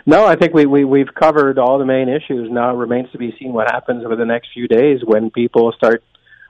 No, 0.06 0.26
I 0.26 0.36
think 0.36 0.54
we, 0.54 0.66
we, 0.66 0.86
we've 0.86 1.14
covered 1.14 1.58
all 1.58 1.80
the 1.80 1.86
main 1.86 2.10
issues. 2.10 2.50
Now 2.52 2.72
it 2.72 2.78
remains 2.78 3.12
to 3.12 3.18
be 3.18 3.36
seen 3.40 3.54
what 3.54 3.72
happens 3.72 4.06
over 4.06 4.16
the 4.16 4.26
next 4.26 4.50
few 4.54 4.68
days 4.68 5.00
when 5.04 5.32
people 5.32 5.74
start 5.76 6.04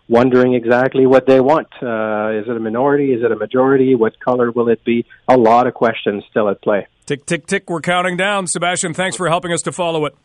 wondering 0.09 0.53
exactly 0.53 1.05
what 1.05 1.25
they 1.25 1.39
want. 1.39 1.67
Uh, 1.81 2.39
is 2.39 2.47
it 2.47 2.55
a 2.55 2.59
minority? 2.59 3.13
Is 3.13 3.23
it 3.23 3.31
a 3.31 3.35
majority? 3.35 3.95
What 3.95 4.19
color 4.19 4.51
will 4.51 4.69
it 4.69 4.83
be? 4.83 5.05
A 5.27 5.37
lot 5.37 5.67
of 5.67 5.73
questions 5.73 6.23
still 6.29 6.49
at 6.49 6.61
play. 6.61 6.87
Tick, 7.05 7.25
tick, 7.25 7.47
tick. 7.47 7.69
We're 7.69 7.81
counting 7.81 8.17
down. 8.17 8.47
Sebastian, 8.47 8.93
thanks 8.93 9.15
for 9.15 9.29
helping 9.29 9.53
us 9.53 9.61
to 9.63 9.71
follow 9.71 10.05
it. 10.05 10.15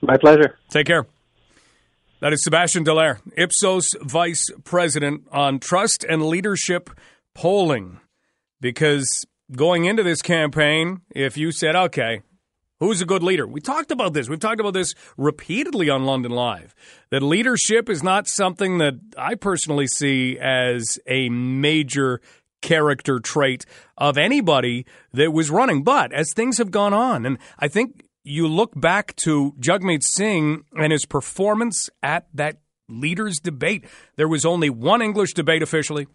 My 0.00 0.16
pleasure. 0.16 0.56
Take 0.68 0.86
care. 0.86 1.06
That 2.20 2.32
is 2.32 2.42
Sebastian 2.42 2.84
Dallaire, 2.84 3.20
Ipsos 3.36 3.94
Vice 4.00 4.48
President 4.64 5.26
on 5.32 5.58
Trust 5.58 6.04
and 6.04 6.24
Leadership 6.24 6.88
Polling. 7.34 8.00
Because 8.60 9.26
going 9.54 9.84
into 9.84 10.02
this 10.02 10.22
campaign, 10.22 11.02
if 11.10 11.36
you 11.36 11.52
said, 11.52 11.76
okay, 11.76 12.22
who's 12.80 13.00
a 13.00 13.06
good 13.06 13.22
leader? 13.22 13.46
We 13.46 13.60
talked 13.60 13.90
about 13.90 14.12
this. 14.12 14.28
We've 14.28 14.40
talked 14.40 14.60
about 14.60 14.74
this 14.74 14.94
repeatedly 15.16 15.90
on 15.90 16.04
London 16.04 16.32
Live. 16.32 16.74
That 17.10 17.22
leadership 17.22 17.88
is 17.88 18.02
not 18.02 18.28
something 18.28 18.78
that 18.78 18.94
I 19.16 19.34
personally 19.34 19.86
see 19.86 20.38
as 20.38 20.98
a 21.06 21.28
major 21.28 22.20
character 22.62 23.20
trait 23.20 23.64
of 23.96 24.18
anybody 24.18 24.86
that 25.12 25.32
was 25.32 25.50
running. 25.50 25.82
But 25.82 26.12
as 26.12 26.32
things 26.32 26.58
have 26.58 26.70
gone 26.70 26.94
on, 26.94 27.26
and 27.26 27.38
I 27.58 27.68
think 27.68 28.06
you 28.24 28.48
look 28.48 28.72
back 28.78 29.14
to 29.16 29.54
Jagmeet 29.60 30.02
Singh 30.02 30.64
and 30.76 30.92
his 30.92 31.06
performance 31.06 31.88
at 32.02 32.26
that 32.34 32.58
leaders' 32.88 33.38
debate. 33.38 33.84
There 34.16 34.28
was 34.28 34.44
only 34.44 34.70
one 34.70 35.02
English 35.02 35.34
debate 35.34 35.62
officially. 35.62 36.06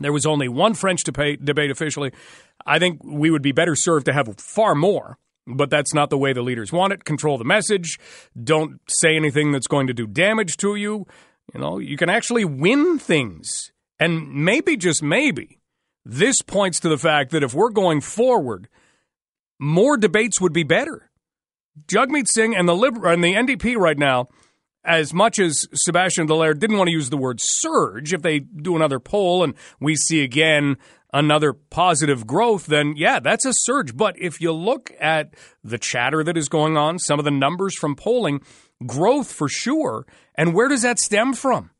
There 0.00 0.12
was 0.12 0.26
only 0.26 0.48
one 0.48 0.74
French 0.74 1.04
debate, 1.04 1.70
officially. 1.70 2.12
I 2.66 2.78
think 2.78 3.00
we 3.04 3.30
would 3.30 3.42
be 3.42 3.52
better 3.52 3.76
served 3.76 4.06
to 4.06 4.12
have 4.12 4.28
far 4.38 4.74
more, 4.74 5.18
but 5.46 5.70
that's 5.70 5.94
not 5.94 6.10
the 6.10 6.18
way 6.18 6.32
the 6.32 6.42
leaders 6.42 6.72
want 6.72 6.92
it. 6.92 7.04
Control 7.04 7.38
the 7.38 7.44
message. 7.44 7.98
Don't 8.42 8.80
say 8.88 9.16
anything 9.16 9.52
that's 9.52 9.66
going 9.66 9.86
to 9.86 9.94
do 9.94 10.06
damage 10.06 10.56
to 10.58 10.76
you. 10.76 11.06
You 11.52 11.60
know, 11.60 11.78
you 11.78 11.96
can 11.96 12.08
actually 12.08 12.44
win 12.44 12.98
things. 12.98 13.72
And 14.00 14.32
maybe, 14.32 14.76
just 14.76 15.02
maybe, 15.02 15.60
this 16.04 16.42
points 16.42 16.80
to 16.80 16.88
the 16.88 16.98
fact 16.98 17.30
that 17.30 17.42
if 17.42 17.54
we're 17.54 17.70
going 17.70 18.00
forward, 18.00 18.68
more 19.58 19.96
debates 19.96 20.40
would 20.40 20.52
be 20.52 20.64
better 20.64 21.10
Jagmeet 21.86 22.28
Singh 22.28 22.54
and 22.54 22.68
the 22.68 22.74
Liber- 22.74 23.06
and 23.08 23.22
the 23.22 23.34
NDP 23.34 23.76
right 23.76 23.98
now, 23.98 24.28
as 24.84 25.12
much 25.12 25.38
as 25.38 25.66
Sebastian 25.72 26.28
Dallaire 26.28 26.58
didn't 26.58 26.76
want 26.76 26.88
to 26.88 26.92
use 26.92 27.10
the 27.10 27.16
word 27.16 27.40
surge, 27.40 28.12
if 28.12 28.22
they 28.22 28.40
do 28.40 28.76
another 28.76 29.00
poll 29.00 29.42
and 29.42 29.54
we 29.80 29.96
see 29.96 30.22
again 30.22 30.76
another 31.14 31.52
positive 31.52 32.26
growth, 32.26 32.66
then 32.66 32.94
yeah, 32.96 33.20
that's 33.20 33.46
a 33.46 33.52
surge. 33.54 33.96
But 33.96 34.16
if 34.18 34.40
you 34.40 34.52
look 34.52 34.92
at 35.00 35.32
the 35.62 35.78
chatter 35.78 36.22
that 36.24 36.36
is 36.36 36.50
going 36.50 36.76
on, 36.76 36.98
some 36.98 37.18
of 37.18 37.24
the 37.24 37.30
numbers 37.30 37.78
from 37.78 37.94
polling, 37.94 38.42
growth 38.84 39.32
for 39.32 39.48
sure. 39.48 40.04
And 40.34 40.52
where 40.52 40.68
does 40.68 40.82
that 40.82 40.98
stem 40.98 41.32
from? 41.32 41.70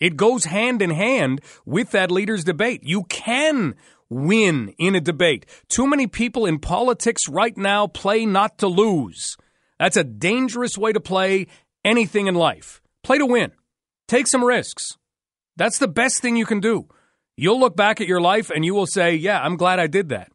It 0.00 0.16
goes 0.16 0.46
hand 0.46 0.80
in 0.80 0.90
hand 0.90 1.42
with 1.66 1.90
that 1.90 2.10
leaders' 2.10 2.44
debate. 2.44 2.80
You 2.82 3.04
can 3.04 3.74
win 4.08 4.74
in 4.78 4.94
a 4.94 5.00
debate. 5.00 5.44
Too 5.68 5.86
many 5.86 6.06
people 6.06 6.46
in 6.46 6.58
politics 6.58 7.28
right 7.28 7.56
now 7.56 7.86
play 7.86 8.24
not 8.24 8.58
to 8.58 8.68
lose. 8.68 9.36
That's 9.78 9.96
a 9.96 10.04
dangerous 10.04 10.78
way 10.78 10.92
to 10.92 11.00
play 11.00 11.48
anything 11.84 12.26
in 12.26 12.34
life. 12.34 12.80
Play 13.02 13.18
to 13.18 13.26
win. 13.26 13.52
Take 14.06 14.26
some 14.26 14.42
risks. 14.42 14.96
That's 15.56 15.78
the 15.78 15.88
best 15.88 16.22
thing 16.22 16.36
you 16.36 16.46
can 16.46 16.60
do. 16.60 16.88
You'll 17.40 17.60
look 17.60 17.76
back 17.76 18.00
at 18.00 18.08
your 18.08 18.20
life 18.20 18.50
and 18.50 18.64
you 18.64 18.74
will 18.74 18.86
say, 18.86 19.14
Yeah, 19.14 19.40
I'm 19.40 19.56
glad 19.56 19.78
I 19.78 19.86
did 19.86 20.08
that. 20.08 20.32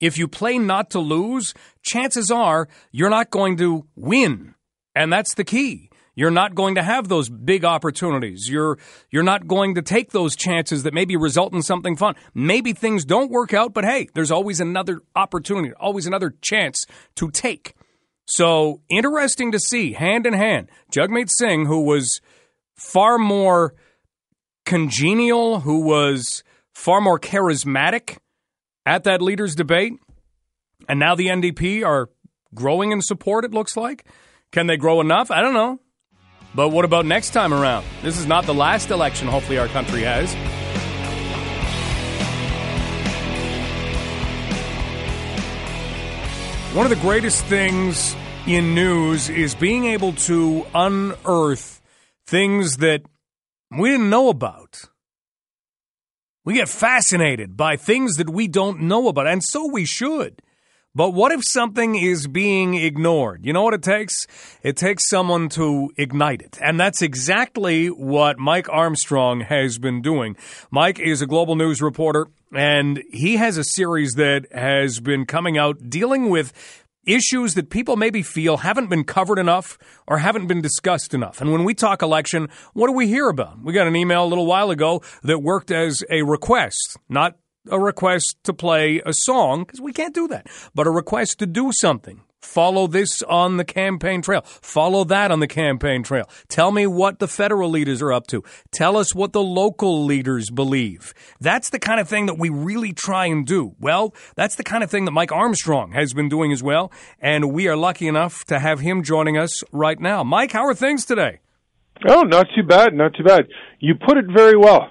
If 0.00 0.16
you 0.18 0.28
play 0.28 0.56
not 0.56 0.88
to 0.90 1.00
lose, 1.00 1.52
chances 1.82 2.30
are 2.30 2.68
you're 2.92 3.10
not 3.10 3.30
going 3.30 3.56
to 3.56 3.86
win. 3.96 4.54
And 4.94 5.12
that's 5.12 5.34
the 5.34 5.42
key. 5.42 5.90
You're 6.14 6.30
not 6.30 6.54
going 6.54 6.76
to 6.76 6.82
have 6.84 7.08
those 7.08 7.28
big 7.28 7.64
opportunities. 7.64 8.48
You're 8.48 8.78
you're 9.10 9.24
not 9.24 9.48
going 9.48 9.74
to 9.74 9.82
take 9.82 10.12
those 10.12 10.36
chances 10.36 10.84
that 10.84 10.94
maybe 10.94 11.16
result 11.16 11.52
in 11.52 11.62
something 11.62 11.96
fun. 11.96 12.14
Maybe 12.34 12.72
things 12.72 13.04
don't 13.04 13.32
work 13.32 13.52
out, 13.52 13.74
but 13.74 13.84
hey, 13.84 14.06
there's 14.14 14.30
always 14.30 14.60
another 14.60 15.00
opportunity, 15.16 15.72
always 15.74 16.06
another 16.06 16.36
chance 16.40 16.86
to 17.16 17.32
take. 17.32 17.74
So 18.26 18.80
interesting 18.88 19.50
to 19.50 19.58
see, 19.58 19.94
hand 19.94 20.24
in 20.24 20.34
hand, 20.34 20.68
Jagmeet 20.92 21.30
Singh, 21.30 21.66
who 21.66 21.80
was 21.80 22.20
far 22.76 23.18
more 23.18 23.74
congenial, 24.64 25.60
who 25.60 25.80
was 25.80 26.42
far 26.72 27.00
more 27.00 27.18
charismatic 27.18 28.18
at 28.86 29.04
that 29.04 29.22
leaders' 29.22 29.54
debate, 29.54 29.94
and 30.88 30.98
now 30.98 31.14
the 31.14 31.28
NDP 31.28 31.84
are 31.84 32.08
growing 32.54 32.92
in 32.92 33.00
support, 33.02 33.44
it 33.44 33.52
looks 33.52 33.76
like. 33.76 34.04
Can 34.52 34.66
they 34.66 34.76
grow 34.76 35.00
enough? 35.00 35.30
I 35.30 35.40
don't 35.40 35.54
know. 35.54 35.80
But 36.54 36.68
what 36.68 36.84
about 36.84 37.04
next 37.04 37.30
time 37.30 37.52
around? 37.52 37.84
This 38.02 38.18
is 38.18 38.26
not 38.26 38.46
the 38.46 38.54
last 38.54 38.90
election, 38.90 39.26
hopefully, 39.26 39.58
our 39.58 39.68
country 39.68 40.02
has. 40.02 40.32
One 46.74 46.86
of 46.86 46.90
the 46.90 47.02
greatest 47.02 47.44
things 47.44 48.16
in 48.46 48.74
news 48.74 49.28
is 49.28 49.54
being 49.54 49.84
able 49.86 50.12
to 50.12 50.66
unearth 50.74 51.80
things 52.26 52.78
that 52.78 53.02
we 53.78 53.90
didn't 53.90 54.10
know 54.10 54.28
about. 54.28 54.84
We 56.44 56.54
get 56.54 56.68
fascinated 56.68 57.56
by 57.56 57.76
things 57.76 58.16
that 58.16 58.28
we 58.28 58.48
don't 58.48 58.82
know 58.82 59.08
about, 59.08 59.26
and 59.26 59.42
so 59.42 59.66
we 59.66 59.84
should. 59.84 60.42
But 60.96 61.10
what 61.10 61.32
if 61.32 61.42
something 61.44 61.96
is 61.96 62.28
being 62.28 62.74
ignored? 62.74 63.44
You 63.44 63.52
know 63.52 63.62
what 63.62 63.74
it 63.74 63.82
takes? 63.82 64.28
It 64.62 64.76
takes 64.76 65.08
someone 65.08 65.48
to 65.50 65.90
ignite 65.96 66.40
it. 66.40 66.56
And 66.62 66.78
that's 66.78 67.02
exactly 67.02 67.88
what 67.88 68.38
Mike 68.38 68.68
Armstrong 68.68 69.40
has 69.40 69.78
been 69.78 70.02
doing. 70.02 70.36
Mike 70.70 71.00
is 71.00 71.20
a 71.20 71.26
global 71.26 71.56
news 71.56 71.82
reporter, 71.82 72.28
and 72.54 73.02
he 73.10 73.38
has 73.38 73.58
a 73.58 73.64
series 73.64 74.12
that 74.12 74.46
has 74.52 75.00
been 75.00 75.26
coming 75.26 75.58
out 75.58 75.90
dealing 75.90 76.30
with 76.30 76.52
issues 77.06 77.54
that 77.54 77.70
people 77.70 77.96
maybe 77.96 78.22
feel 78.22 78.58
haven't 78.58 78.88
been 78.88 79.04
covered 79.04 79.38
enough 79.38 79.78
or 80.06 80.18
haven't 80.18 80.46
been 80.46 80.60
discussed 80.60 81.14
enough. 81.14 81.40
And 81.40 81.52
when 81.52 81.64
we 81.64 81.74
talk 81.74 82.02
election, 82.02 82.48
what 82.72 82.88
do 82.88 82.92
we 82.92 83.06
hear 83.06 83.28
about? 83.28 83.62
We 83.62 83.72
got 83.72 83.86
an 83.86 83.96
email 83.96 84.24
a 84.24 84.26
little 84.26 84.46
while 84.46 84.70
ago 84.70 85.02
that 85.22 85.40
worked 85.40 85.70
as 85.70 86.02
a 86.10 86.22
request, 86.22 86.96
not 87.08 87.36
a 87.70 87.78
request 87.80 88.36
to 88.44 88.52
play 88.52 89.00
a 89.04 89.12
song, 89.12 89.64
because 89.64 89.80
we 89.80 89.92
can't 89.92 90.14
do 90.14 90.28
that, 90.28 90.46
but 90.74 90.86
a 90.86 90.90
request 90.90 91.38
to 91.40 91.46
do 91.46 91.70
something. 91.72 92.22
Follow 92.40 92.86
this 92.86 93.22
on 93.22 93.56
the 93.56 93.64
campaign 93.64 94.20
trail. 94.20 94.42
Follow 94.44 95.04
that 95.04 95.30
on 95.30 95.40
the 95.40 95.46
campaign 95.46 96.02
trail. 96.02 96.28
Tell 96.48 96.70
me 96.70 96.86
what 96.86 97.18
the 97.18 97.26
federal 97.26 97.70
leaders 97.70 98.02
are 98.02 98.12
up 98.12 98.26
to. 98.28 98.44
Tell 98.70 98.98
us 98.98 99.14
what 99.14 99.32
the 99.32 99.42
local 99.42 100.04
leaders 100.04 100.50
believe. 100.50 101.14
That's 101.40 101.70
the 101.70 101.78
kind 101.78 102.00
of 102.00 102.08
thing 102.08 102.26
that 102.26 102.38
we 102.38 102.50
really 102.50 102.92
try 102.92 103.26
and 103.26 103.46
do. 103.46 103.74
Well, 103.80 104.14
that's 104.36 104.56
the 104.56 104.62
kind 104.62 104.84
of 104.84 104.90
thing 104.90 105.06
that 105.06 105.12
Mike 105.12 105.32
Armstrong 105.32 105.92
has 105.92 106.12
been 106.12 106.28
doing 106.28 106.52
as 106.52 106.62
well. 106.62 106.92
And 107.18 107.50
we 107.50 107.66
are 107.66 107.76
lucky 107.76 108.06
enough 108.06 108.44
to 108.44 108.58
have 108.58 108.80
him 108.80 109.02
joining 109.02 109.38
us 109.38 109.64
right 109.72 109.98
now. 109.98 110.22
Mike, 110.22 110.52
how 110.52 110.66
are 110.66 110.74
things 110.74 111.06
today? 111.06 111.40
Oh, 112.06 112.22
not 112.22 112.46
too 112.54 112.62
bad, 112.62 112.92
not 112.92 113.14
too 113.14 113.24
bad. 113.24 113.46
You 113.80 113.94
put 113.94 114.18
it 114.18 114.26
very 114.32 114.56
well. 114.56 114.90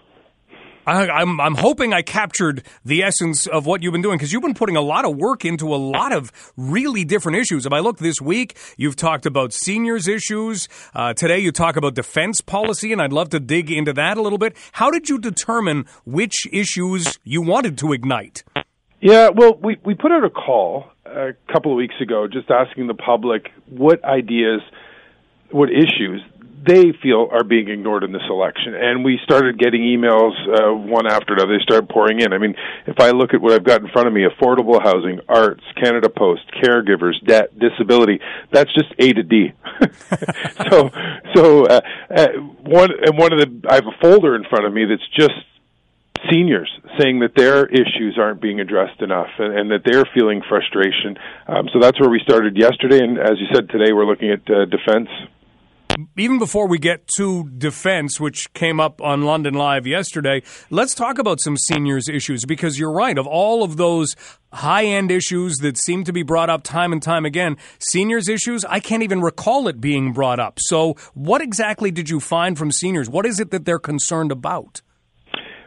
I, 0.86 1.08
I'm 1.08 1.40
I'm 1.40 1.56
hoping 1.56 1.94
I 1.94 2.02
captured 2.02 2.64
the 2.84 3.04
essence 3.04 3.48
of 3.48 3.66
what 3.66 3.82
you've 3.82 3.94
been 3.94 4.02
doing 4.02 4.18
because 4.18 4.34
you've 4.34 4.42
been 4.42 4.54
putting 4.54 4.76
a 4.76 4.82
lot 4.82 5.06
of 5.06 5.16
work 5.16 5.46
into 5.46 5.74
a 5.74 5.78
lot 5.78 6.12
of 6.12 6.32
really 6.58 7.06
different 7.06 7.38
issues. 7.38 7.66
If 7.66 7.74
I 7.74 7.80
look 7.80 8.00
this 8.00 8.20
week, 8.20 8.58
you've 8.78 8.96
talked 8.96 9.26
about 9.26 9.54
seniors 9.54 10.08
issues. 10.08 10.68
Uh, 10.94 11.14
today, 11.14 11.40
you 11.40 11.52
talk 11.52 11.78
about 11.78 11.94
defense 11.96 12.42
policy, 12.42 12.92
and 12.92 13.02
I'd 13.02 13.14
love 13.14 13.30
to 13.30 13.40
dig 13.40 13.72
into 13.72 13.94
that 13.94 14.18
a 14.18 14.22
little 14.22 14.38
bit. 14.38 14.58
How 14.74 14.92
did 14.92 15.10
you 15.10 15.20
determine 15.20 15.86
which 16.06 16.48
issues 16.52 17.18
you 17.24 17.42
wanted 17.42 17.78
to 17.80 17.94
ignite? 17.94 18.44
Yeah, 19.00 19.30
well, 19.36 19.58
we 19.62 19.78
we 19.84 19.96
put 19.96 20.12
out 20.12 20.24
a 20.24 20.30
call 20.30 20.86
a 21.06 21.32
couple 21.52 21.72
of 21.72 21.78
weeks 21.78 21.96
ago, 22.02 22.28
just 22.28 22.50
asking 22.50 22.88
the 22.88 22.94
public 22.94 23.52
what 23.70 24.04
ideas, 24.04 24.62
what 25.52 25.70
issues 25.70 26.22
they 26.66 26.94
feel 27.02 27.30
are 27.32 27.44
being 27.44 27.70
ignored 27.70 28.04
in 28.04 28.12
this 28.12 28.24
election. 28.30 28.76
And 28.76 29.04
we 29.04 29.20
started 29.24 29.60
getting 29.60 29.82
emails 29.82 30.34
uh, 30.48 30.74
one 30.74 31.08
after 31.08 31.34
another. 31.34 31.58
They 31.58 31.64
started 31.64 31.90
pouring 31.90 32.20
in. 32.20 32.34
I 32.34 32.38
mean, 32.38 32.56
if 32.88 33.00
I 33.00 33.12
look 33.12 33.34
at 33.34 33.42
what 33.42 33.54
I've 33.54 33.64
got 33.64 33.82
in 33.82 33.90
front 33.90 34.08
of 34.08 34.14
me 34.14 34.26
affordable 34.26 34.82
housing, 34.82 35.20
arts, 35.28 35.64
Canada 35.82 36.10
Post, 36.10 36.44
caregivers, 36.64 37.24
debt, 37.26 37.58
disability 37.58 38.20
that's 38.52 38.74
just 38.74 38.94
A 39.00 39.14
to 39.14 39.24
D. 39.24 39.54
so, 40.70 40.90
so 41.36 41.66
uh, 41.66 41.82
uh, 42.16 42.28
one, 42.64 42.92
and 43.06 43.18
one 43.18 43.34
of 43.34 43.40
the, 43.40 43.68
I 43.70 43.76
have 43.76 43.88
a 43.88 43.98
folder 44.02 44.36
in 44.36 44.44
front 44.46 44.66
of 44.66 44.74
me 44.74 44.86
that's 44.86 45.08
just 45.16 45.34
seniors 46.32 46.72
saying 47.00 47.20
that 47.20 47.36
their 47.36 47.66
issues 47.66 48.18
aren't 48.18 48.42
being 48.42 48.60
addressed 48.60 49.02
enough 49.02 49.28
and, 49.40 49.58
and 49.58 49.72
that 49.72 49.82
they're 49.84 50.06
feeling 50.14 50.42
frustration. 50.48 51.18
Um, 51.48 51.68
so 51.74 51.80
that's 51.80 52.00
where 52.00 52.10
we 52.10 52.20
started 52.24 52.56
yesterday, 52.56 53.00
and 53.00 53.18
as 53.18 53.40
you 53.40 53.48
said 53.54 53.70
today, 53.70 53.92
we're 53.92 54.06
looking 54.06 54.32
at 54.32 54.42
uh, 54.50 54.66
defense 54.66 55.10
even 56.18 56.40
before 56.40 56.68
we 56.68 56.78
get 56.78 57.08
to 57.18 57.50
defense, 57.58 58.20
which 58.20 58.54
came 58.54 58.80
up 58.80 59.02
on 59.02 59.24
London 59.24 59.54
Live 59.54 59.88
yesterday, 59.88 60.42
let's 60.70 60.94
talk 60.96 61.20
about 61.20 61.40
some 61.40 61.58
seniors 61.58 62.08
issues 62.08 62.46
because 62.46 62.80
you're 62.80 62.92
right. 62.92 63.18
Of 63.18 63.28
all 63.28 63.64
of 63.64 63.78
those 63.78 64.16
high 64.52 64.86
end 64.86 65.12
issues 65.12 65.58
that 65.58 65.78
seem 65.78 66.04
to 66.04 66.14
be 66.14 66.24
brought 66.24 66.50
up 66.50 66.64
time 66.64 66.92
and 66.92 67.02
time 67.02 67.26
again, 67.26 67.58
seniors 67.80 68.30
issues, 68.30 68.64
I 68.66 68.80
can't 68.80 69.04
even 69.04 69.22
recall 69.22 69.68
it 69.68 69.82
being 69.82 70.14
brought 70.14 70.40
up. 70.40 70.60
So, 70.60 70.96
what 71.14 71.42
exactly 71.42 71.92
did 71.92 72.10
you 72.10 72.20
find 72.20 72.58
from 72.58 72.72
seniors? 72.72 73.10
What 73.10 73.26
is 73.26 73.40
it 73.40 73.52
that 73.52 73.66
they're 73.66 73.80
concerned 73.80 74.32
about? 74.32 74.82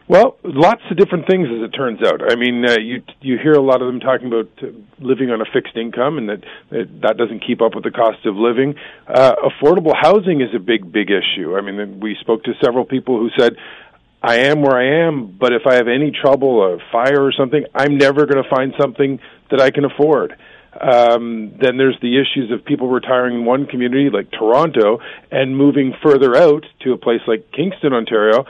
Well, 0.08 0.36
lots 0.44 0.82
of 0.88 0.96
different 0.96 1.26
things, 1.26 1.48
as 1.48 1.64
it 1.64 1.76
turns 1.76 2.00
out. 2.00 2.20
I 2.30 2.36
mean, 2.36 2.64
uh, 2.64 2.76
you 2.78 3.02
you 3.20 3.38
hear 3.42 3.54
a 3.54 3.60
lot 3.60 3.82
of 3.82 3.88
them 3.88 3.98
talking 3.98 4.28
about 4.28 4.48
uh, 4.62 4.66
living 5.00 5.30
on 5.30 5.40
a 5.40 5.44
fixed 5.52 5.76
income, 5.76 6.18
and 6.18 6.28
that 6.28 6.44
that, 6.70 7.00
that 7.02 7.16
doesn't 7.16 7.44
keep 7.44 7.60
up 7.60 7.74
with 7.74 7.82
the 7.82 7.90
cost 7.90 8.24
of 8.24 8.36
living. 8.36 8.76
Uh, 9.08 9.34
affordable 9.50 9.94
housing 10.00 10.40
is 10.40 10.54
a 10.54 10.60
big, 10.60 10.92
big 10.92 11.08
issue. 11.10 11.56
I 11.56 11.60
mean, 11.60 11.98
we 11.98 12.16
spoke 12.20 12.44
to 12.44 12.52
several 12.64 12.84
people 12.84 13.18
who 13.18 13.30
said, 13.36 13.56
"I 14.22 14.46
am 14.46 14.62
where 14.62 14.76
I 14.76 15.08
am, 15.08 15.36
but 15.40 15.52
if 15.52 15.62
I 15.66 15.74
have 15.74 15.88
any 15.88 16.12
trouble, 16.12 16.62
a 16.62 16.78
fire 16.92 17.24
or 17.24 17.32
something, 17.32 17.64
I'm 17.74 17.98
never 17.98 18.26
going 18.26 18.42
to 18.42 18.48
find 18.48 18.74
something 18.78 19.18
that 19.50 19.60
I 19.60 19.72
can 19.72 19.84
afford." 19.84 20.36
Um, 20.80 21.54
then 21.58 21.78
there's 21.78 21.98
the 22.02 22.20
issues 22.20 22.52
of 22.52 22.64
people 22.64 22.88
retiring 22.88 23.36
in 23.36 23.44
one 23.44 23.66
community 23.66 24.10
like 24.12 24.30
Toronto 24.30 25.00
and 25.32 25.56
moving 25.56 25.94
further 26.04 26.36
out 26.36 26.64
to 26.82 26.92
a 26.92 26.98
place 26.98 27.22
like 27.26 27.50
Kingston, 27.50 27.94
Ontario, 27.94 28.44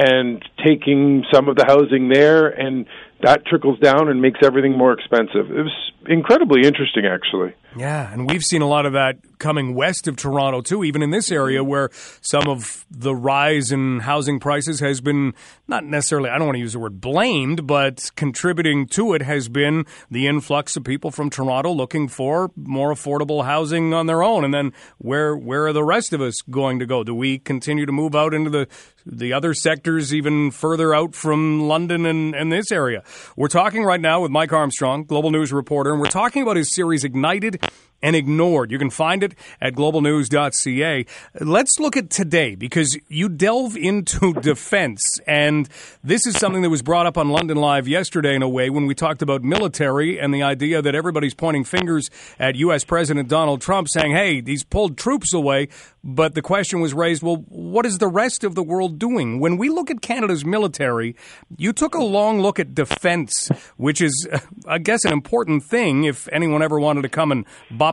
and 0.00 0.42
taking 0.64 1.24
some 1.32 1.48
of 1.48 1.56
the 1.56 1.66
housing 1.66 2.08
there 2.08 2.48
and 2.48 2.86
that 3.22 3.44
trickles 3.44 3.78
down 3.80 4.08
and 4.08 4.22
makes 4.22 4.40
everything 4.42 4.76
more 4.76 4.92
expensive. 4.92 5.50
It 5.50 5.62
was 5.62 5.92
incredibly 6.06 6.66
interesting, 6.66 7.06
actually. 7.06 7.54
Yeah, 7.76 8.12
and 8.12 8.28
we've 8.28 8.42
seen 8.42 8.62
a 8.62 8.66
lot 8.66 8.84
of 8.84 8.94
that 8.94 9.18
coming 9.38 9.74
west 9.74 10.08
of 10.08 10.16
Toronto 10.16 10.60
too, 10.60 10.82
even 10.82 11.02
in 11.02 11.10
this 11.10 11.30
area 11.30 11.62
where 11.62 11.90
some 12.20 12.48
of 12.48 12.84
the 12.90 13.14
rise 13.14 13.70
in 13.70 14.00
housing 14.00 14.40
prices 14.40 14.80
has 14.80 15.00
been 15.00 15.34
not 15.68 15.84
necessarily, 15.84 16.30
I 16.30 16.36
don't 16.36 16.48
want 16.48 16.56
to 16.56 16.60
use 16.60 16.72
the 16.72 16.78
word 16.80 17.00
blamed, 17.00 17.66
but 17.66 18.10
contributing 18.16 18.86
to 18.88 19.14
it 19.14 19.22
has 19.22 19.48
been 19.48 19.86
the 20.10 20.26
influx 20.26 20.76
of 20.76 20.84
people 20.84 21.10
from 21.10 21.30
Toronto 21.30 21.72
looking 21.72 22.08
for 22.08 22.50
more 22.56 22.92
affordable 22.92 23.44
housing 23.44 23.94
on 23.94 24.06
their 24.06 24.22
own. 24.22 24.44
And 24.44 24.52
then 24.52 24.72
where 24.98 25.36
where 25.36 25.66
are 25.66 25.72
the 25.72 25.84
rest 25.84 26.12
of 26.12 26.20
us 26.20 26.42
going 26.42 26.80
to 26.80 26.86
go? 26.86 27.04
Do 27.04 27.14
we 27.14 27.38
continue 27.38 27.86
to 27.86 27.92
move 27.92 28.14
out 28.14 28.34
into 28.34 28.50
the 28.50 28.66
the 29.06 29.32
other 29.32 29.54
sectors 29.54 30.12
even 30.14 30.50
further 30.50 30.94
out 30.94 31.14
from 31.14 31.68
London 31.68 32.04
and, 32.04 32.34
and 32.34 32.52
this 32.52 32.70
area? 32.72 33.02
We're 33.36 33.48
talking 33.48 33.84
right 33.84 34.00
now 34.00 34.20
with 34.20 34.30
Mike 34.30 34.52
Armstrong, 34.52 35.04
global 35.04 35.30
news 35.30 35.52
reporter, 35.52 35.89
and 35.92 36.00
we're 36.00 36.08
talking 36.08 36.42
about 36.42 36.56
his 36.56 36.72
series 36.72 37.04
Ignited 37.04 37.64
and 38.02 38.16
ignored. 38.16 38.70
You 38.70 38.78
can 38.78 38.90
find 38.90 39.22
it 39.22 39.34
at 39.60 39.74
globalnews.ca. 39.74 41.06
Let's 41.40 41.78
look 41.78 41.96
at 41.96 42.10
today 42.10 42.54
because 42.54 42.98
you 43.08 43.28
delve 43.28 43.76
into 43.76 44.32
defense. 44.40 45.20
And 45.26 45.68
this 46.02 46.26
is 46.26 46.36
something 46.38 46.62
that 46.62 46.70
was 46.70 46.82
brought 46.82 47.06
up 47.06 47.18
on 47.18 47.28
London 47.28 47.56
Live 47.56 47.86
yesterday 47.88 48.34
in 48.34 48.42
a 48.42 48.48
way 48.48 48.70
when 48.70 48.86
we 48.86 48.94
talked 48.94 49.22
about 49.22 49.42
military 49.42 50.18
and 50.18 50.32
the 50.32 50.42
idea 50.42 50.82
that 50.82 50.94
everybody's 50.94 51.34
pointing 51.34 51.64
fingers 51.64 52.10
at 52.38 52.56
U.S. 52.56 52.84
President 52.84 53.28
Donald 53.28 53.60
Trump 53.60 53.88
saying, 53.88 54.12
hey, 54.12 54.42
he's 54.42 54.64
pulled 54.64 54.96
troops 54.96 55.34
away. 55.34 55.68
But 56.02 56.34
the 56.34 56.42
question 56.42 56.80
was 56.80 56.94
raised 56.94 57.22
well, 57.22 57.44
what 57.48 57.84
is 57.84 57.98
the 57.98 58.08
rest 58.08 58.42
of 58.42 58.54
the 58.54 58.62
world 58.62 58.98
doing? 58.98 59.38
When 59.38 59.58
we 59.58 59.68
look 59.68 59.90
at 59.90 60.00
Canada's 60.00 60.44
military, 60.44 61.14
you 61.58 61.72
took 61.72 61.94
a 61.94 62.02
long 62.02 62.40
look 62.40 62.58
at 62.58 62.74
defense, 62.74 63.50
which 63.76 64.00
is, 64.00 64.28
I 64.66 64.78
guess, 64.78 65.04
an 65.04 65.12
important 65.12 65.62
thing 65.62 66.04
if 66.04 66.28
anyone 66.32 66.62
ever 66.62 66.80
wanted 66.80 67.02
to 67.02 67.10
come 67.10 67.32
and 67.32 67.44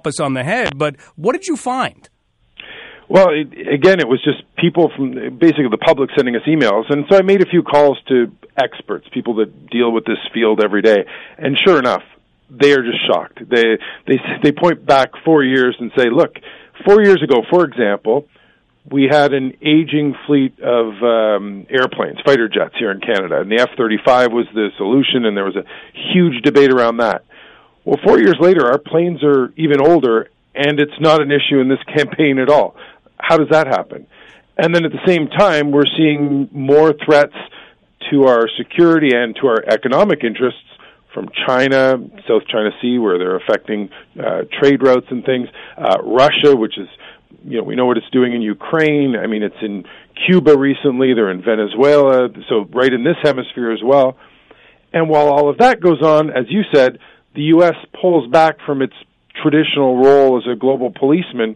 us 0.06 0.20
on 0.20 0.34
the 0.34 0.44
head. 0.44 0.78
But 0.78 0.98
what 1.16 1.34
did 1.34 1.48
you 1.48 1.56
find? 1.56 2.10
Well, 3.10 3.30
it, 3.30 3.48
again, 3.74 4.00
it 4.00 4.08
was 4.08 4.22
just 4.24 4.44
people 4.58 4.92
from 4.96 5.14
basically 5.40 5.70
the 5.72 5.78
public 5.78 6.10
sending 6.16 6.36
us 6.36 6.42
emails, 6.46 6.86
and 6.90 7.06
so 7.10 7.18
I 7.18 7.22
made 7.22 7.42
a 7.42 7.50
few 7.50 7.64
calls 7.64 7.98
to 8.10 8.32
experts, 8.62 9.08
people 9.14 9.36
that 9.36 9.70
deal 9.70 9.92
with 9.92 10.04
this 10.06 10.18
field 10.34 10.62
every 10.62 10.82
day, 10.82 11.06
and 11.38 11.58
sure 11.66 11.80
enough, 11.80 12.04
they 12.50 12.74
are 12.74 12.84
just 12.84 13.06
shocked. 13.08 13.40
They 13.50 13.78
they 14.08 14.20
they 14.44 14.52
point 14.52 14.86
back 14.86 15.12
four 15.24 15.44
years 15.44 15.76
and 15.80 15.92
say, 15.98 16.06
look, 16.12 16.36
four 16.86 17.02
years 17.02 17.22
ago, 17.24 17.44
for 17.50 17.64
example, 17.64 18.28
we 18.92 19.08
had 19.10 19.34
an 19.34 19.54
aging 19.62 20.16
fleet 20.26 20.60
of 20.60 20.88
um, 21.04 21.66
airplanes, 21.70 22.20
fighter 22.26 22.48
jets 22.48 22.76
here 22.80 22.92
in 22.92 23.00
Canada, 23.00 23.42
and 23.42 23.52
the 23.52 23.62
F 23.62 23.70
35 23.78 24.32
was 24.32 24.48
the 24.54 24.70
solution, 24.78 25.26
and 25.26 25.36
there 25.36 25.46
was 25.46 25.56
a 25.56 25.64
huge 26.14 26.42
debate 26.44 26.72
around 26.72 26.98
that. 26.98 27.24
Well, 27.88 28.00
four 28.06 28.20
years 28.20 28.36
later, 28.42 28.66
our 28.66 28.80
planes 28.80 29.24
are 29.24 29.54
even 29.56 29.80
older, 29.80 30.30
and 30.54 30.78
it's 30.78 31.00
not 31.00 31.22
an 31.22 31.32
issue 31.32 31.62
in 31.62 31.70
this 31.70 31.80
campaign 31.96 32.38
at 32.38 32.50
all. 32.50 32.76
How 33.18 33.38
does 33.38 33.48
that 33.52 33.66
happen? 33.68 34.08
And 34.58 34.76
then 34.76 34.84
at 34.84 34.92
the 34.92 35.08
same 35.08 35.30
time, 35.30 35.72
we're 35.72 35.88
seeing 35.96 36.50
more 36.52 36.94
threats 37.06 37.36
to 38.12 38.26
our 38.26 38.50
security 38.58 39.16
and 39.16 39.38
to 39.38 39.48
our 39.48 39.64
economic 39.66 40.26
interests 40.26 40.60
from 41.14 41.30
China, 41.48 41.94
South 42.28 42.46
China 42.52 42.72
Sea, 42.82 42.98
where 42.98 43.18
they're 43.18 43.38
affecting 43.38 43.90
uh, 44.20 44.42
trade 44.60 44.84
routes 44.84 45.08
and 45.10 45.24
things. 45.24 45.48
Uh, 45.78 45.96
Russia, 46.04 46.58
which 46.58 46.78
is 46.78 46.90
you 47.46 47.60
know, 47.60 47.64
we 47.64 47.78
know 47.78 47.86
what 47.86 47.96
it's 47.96 48.10
doing 48.12 48.34
in 48.34 48.42
Ukraine. 48.42 49.16
I 49.16 49.28
mean, 49.28 49.44
it's 49.44 49.62
in 49.62 49.86
Cuba 50.26 50.58
recently. 50.58 51.14
They're 51.14 51.32
in 51.32 51.42
Venezuela. 51.42 52.28
So 52.50 52.66
right 52.74 52.92
in 52.92 53.06
this 53.06 53.16
hemisphere 53.24 53.72
as 53.72 53.80
well. 53.82 54.18
And 54.92 55.08
while 55.08 55.30
all 55.30 55.50
of 55.50 55.60
that 55.60 55.80
goes 55.80 56.02
on, 56.02 56.32
as 56.32 56.46
you 56.50 56.64
said, 56.74 57.00
the 57.38 57.44
U.S. 57.54 57.76
pulls 58.02 58.30
back 58.30 58.58
from 58.66 58.82
its 58.82 58.96
traditional 59.42 60.04
role 60.04 60.38
as 60.40 60.52
a 60.52 60.56
global 60.56 60.92
policeman. 60.92 61.56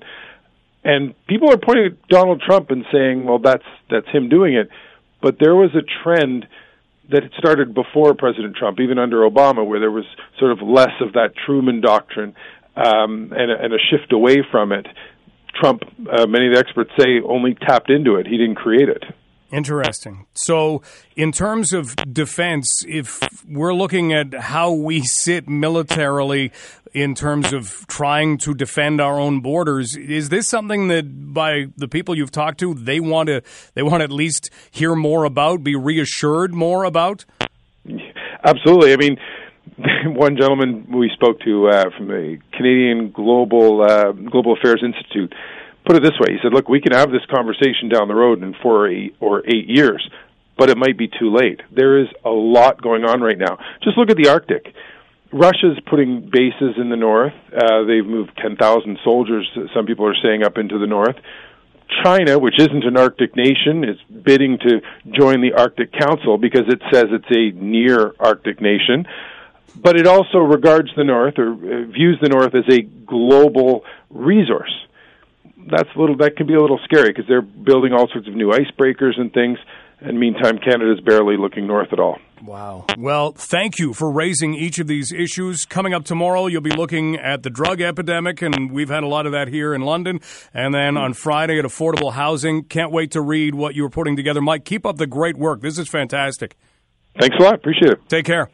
And 0.83 1.15
people 1.25 1.51
are 1.51 1.57
pointing 1.57 1.87
at 1.87 2.07
Donald 2.07 2.41
Trump 2.45 2.69
and 2.69 2.85
saying, 2.93 3.25
well, 3.25 3.39
that's, 3.39 3.65
that's 3.89 4.07
him 4.09 4.29
doing 4.29 4.53
it. 4.53 4.69
But 5.23 5.37
there 5.39 5.55
was 5.55 5.71
a 5.73 5.81
trend 6.03 6.47
that 7.09 7.23
had 7.23 7.31
started 7.37 7.73
before 7.73 8.13
President 8.13 8.55
Trump, 8.55 8.79
even 8.79 8.99
under 8.99 9.27
Obama, 9.27 9.65
where 9.65 9.79
there 9.79 9.91
was 9.91 10.05
sort 10.39 10.51
of 10.51 10.61
less 10.61 10.93
of 11.01 11.13
that 11.13 11.33
Truman 11.45 11.81
doctrine 11.81 12.35
um, 12.75 13.33
and, 13.35 13.51
a, 13.51 13.63
and 13.63 13.73
a 13.73 13.77
shift 13.89 14.13
away 14.13 14.37
from 14.51 14.71
it. 14.71 14.85
Trump, 15.59 15.81
uh, 16.11 16.27
many 16.27 16.47
of 16.47 16.53
the 16.53 16.59
experts 16.59 16.91
say, 16.97 17.21
only 17.27 17.55
tapped 17.55 17.89
into 17.89 18.15
it. 18.15 18.27
He 18.27 18.37
didn't 18.37 18.55
create 18.55 18.87
it. 18.87 19.03
Interesting. 19.51 20.27
So, 20.33 20.81
in 21.17 21.33
terms 21.33 21.73
of 21.73 21.95
defense, 22.11 22.85
if 22.87 23.19
we're 23.47 23.73
looking 23.73 24.13
at 24.13 24.33
how 24.33 24.71
we 24.71 25.01
sit 25.01 25.49
militarily 25.49 26.53
in 26.93 27.15
terms 27.15 27.51
of 27.51 27.85
trying 27.87 28.37
to 28.37 28.53
defend 28.53 29.01
our 29.01 29.19
own 29.19 29.41
borders, 29.41 29.97
is 29.97 30.29
this 30.29 30.47
something 30.47 30.87
that 30.87 31.33
by 31.33 31.65
the 31.75 31.89
people 31.89 32.15
you've 32.15 32.31
talked 32.31 32.59
to, 32.61 32.73
they 32.73 33.01
want 33.01 33.27
to 33.27 33.41
they 33.73 33.83
want 33.83 33.99
to 33.99 34.05
at 34.05 34.11
least 34.11 34.49
hear 34.71 34.95
more 34.95 35.25
about, 35.25 35.63
be 35.63 35.75
reassured 35.75 36.53
more 36.53 36.85
about? 36.85 37.25
Absolutely. 38.45 38.93
I 38.93 38.95
mean, 38.95 39.17
one 40.15 40.37
gentleman 40.37 40.87
we 40.89 41.09
spoke 41.13 41.41
to 41.41 41.67
uh, 41.67 41.89
from 41.97 42.07
the 42.07 42.37
Canadian 42.53 43.11
Global 43.11 43.81
uh, 43.81 44.11
Global 44.13 44.53
Affairs 44.53 44.81
Institute 44.81 45.33
put 45.85 45.95
it 45.95 46.03
this 46.03 46.17
way. 46.19 46.33
He 46.33 46.39
said, 46.41 46.53
"Look, 46.53 46.69
we 46.69 46.81
can 46.81 46.93
have 46.93 47.11
this 47.11 47.25
conversation 47.29 47.89
down 47.89 48.07
the 48.07 48.15
road 48.15 48.41
in 48.43 48.53
four 48.61 48.85
or 48.85 48.87
eight, 48.87 49.15
or 49.19 49.43
eight 49.45 49.67
years, 49.67 50.07
but 50.57 50.69
it 50.69 50.77
might 50.77 50.97
be 50.97 51.07
too 51.07 51.33
late. 51.33 51.61
There 51.71 51.99
is 51.99 52.07
a 52.23 52.29
lot 52.29 52.81
going 52.81 53.05
on 53.05 53.21
right 53.21 53.37
now. 53.37 53.57
Just 53.83 53.97
look 53.97 54.09
at 54.09 54.17
the 54.17 54.29
Arctic." 54.29 54.73
Russia's 55.33 55.79
putting 55.85 56.29
bases 56.29 56.75
in 56.75 56.89
the 56.89 56.97
north. 56.97 57.31
Uh, 57.55 57.83
they've 57.83 58.05
moved 58.05 58.37
10,000 58.41 58.99
soldiers, 59.01 59.49
some 59.73 59.85
people 59.85 60.05
are 60.05 60.15
saying, 60.21 60.43
up 60.43 60.57
into 60.57 60.77
the 60.77 60.87
north. 60.87 61.15
China, 62.03 62.37
which 62.37 62.59
isn't 62.59 62.83
an 62.83 62.97
Arctic 62.97 63.33
nation, 63.37 63.85
is 63.85 63.97
bidding 64.11 64.57
to 64.57 64.81
join 65.09 65.39
the 65.39 65.53
Arctic 65.53 65.93
Council 65.93 66.37
because 66.37 66.67
it 66.67 66.81
says 66.91 67.05
it's 67.11 67.31
a 67.31 67.57
near 67.57 68.13
Arctic 68.19 68.59
nation 68.59 69.07
but 69.75 69.97
it 69.97 70.07
also 70.07 70.39
regards 70.39 70.89
the 70.95 71.03
North 71.03 71.37
or 71.37 71.53
uh, 71.53 71.85
views 71.85 72.17
the 72.21 72.29
North 72.29 72.53
as 72.55 72.65
a 72.69 72.81
global 72.81 73.83
resource. 74.09 74.73
That's 75.69 75.89
a 75.95 75.99
little 75.99 76.17
that 76.17 76.35
can 76.37 76.47
be 76.47 76.55
a 76.55 76.59
little 76.59 76.79
scary 76.83 77.09
because 77.09 77.25
they're 77.27 77.41
building 77.41 77.93
all 77.93 78.07
sorts 78.11 78.27
of 78.27 78.35
new 78.35 78.51
icebreakers 78.51 79.19
and 79.19 79.31
things. 79.33 79.57
And 80.03 80.19
meantime, 80.19 80.57
Canada's 80.57 80.99
barely 80.99 81.37
looking 81.37 81.67
north 81.67 81.93
at 81.93 81.99
all. 81.99 82.17
Wow. 82.43 82.87
Well, 82.97 83.33
thank 83.33 83.77
you 83.77 83.93
for 83.93 84.09
raising 84.09 84.55
each 84.55 84.79
of 84.79 84.87
these 84.87 85.11
issues. 85.11 85.63
Coming 85.65 85.93
up 85.93 86.05
tomorrow, 86.05 86.47
you'll 86.47 86.61
be 86.61 86.75
looking 86.75 87.17
at 87.17 87.43
the 87.43 87.51
drug 87.51 87.81
epidemic, 87.81 88.41
and 88.41 88.71
we've 88.71 88.89
had 88.89 89.03
a 89.03 89.07
lot 89.07 89.27
of 89.27 89.31
that 89.33 89.47
here 89.47 89.75
in 89.75 89.81
London. 89.81 90.19
And 90.55 90.73
then 90.73 90.97
on 90.97 91.13
Friday 91.13 91.59
at 91.59 91.65
affordable 91.65 92.13
housing. 92.13 92.63
Can't 92.63 92.91
wait 92.91 93.11
to 93.11 93.21
read 93.21 93.53
what 93.53 93.75
you 93.75 93.83
were 93.83 93.91
putting 93.91 94.15
together. 94.15 94.41
Mike, 94.41 94.65
keep 94.65 94.87
up 94.87 94.97
the 94.97 95.05
great 95.05 95.37
work. 95.37 95.61
This 95.61 95.77
is 95.77 95.87
fantastic. 95.87 96.55
Thanks 97.19 97.35
a 97.39 97.43
lot. 97.43 97.53
Appreciate 97.53 97.91
it. 97.91 98.09
Take 98.09 98.25
care. 98.25 98.49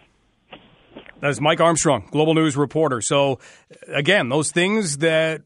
That's 1.22 1.40
Mike 1.40 1.62
Armstrong, 1.62 2.10
Global 2.12 2.34
News 2.34 2.58
reporter. 2.58 3.02
So, 3.02 3.40
again, 3.88 4.30
those 4.30 4.52
things 4.52 4.98
that 4.98 5.44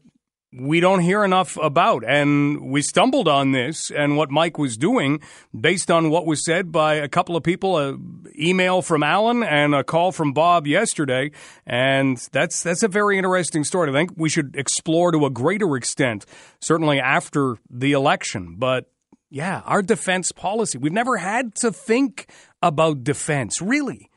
we 0.52 0.80
don't 0.80 1.00
hear 1.00 1.24
enough 1.24 1.56
about. 1.56 2.04
And 2.06 2.70
we 2.70 2.82
stumbled 2.82 3.28
on 3.28 3.52
this 3.52 3.90
and 3.90 4.16
what 4.16 4.30
Mike 4.30 4.58
was 4.58 4.76
doing 4.76 5.20
based 5.58 5.90
on 5.90 6.10
what 6.10 6.26
was 6.26 6.44
said 6.44 6.70
by 6.70 6.94
a 6.94 7.08
couple 7.08 7.36
of 7.36 7.42
people, 7.42 7.78
a 7.78 7.96
email 8.38 8.82
from 8.82 9.02
Alan 9.02 9.42
and 9.42 9.74
a 9.74 9.82
call 9.82 10.12
from 10.12 10.32
Bob 10.32 10.66
yesterday. 10.66 11.30
And 11.66 12.18
that's, 12.32 12.62
that's 12.62 12.82
a 12.82 12.88
very 12.88 13.16
interesting 13.16 13.64
story. 13.64 13.90
I 13.90 13.92
think 13.92 14.12
we 14.16 14.28
should 14.28 14.54
explore 14.56 15.12
to 15.12 15.24
a 15.24 15.30
greater 15.30 15.76
extent, 15.76 16.26
certainly 16.60 17.00
after 17.00 17.56
the 17.70 17.92
election. 17.92 18.56
But 18.58 18.90
yeah, 19.30 19.62
our 19.64 19.80
defense 19.80 20.32
policy, 20.32 20.76
we've 20.76 20.92
never 20.92 21.16
had 21.16 21.54
to 21.56 21.72
think 21.72 22.26
about 22.60 23.04
defense, 23.04 23.62
really. 23.62 24.10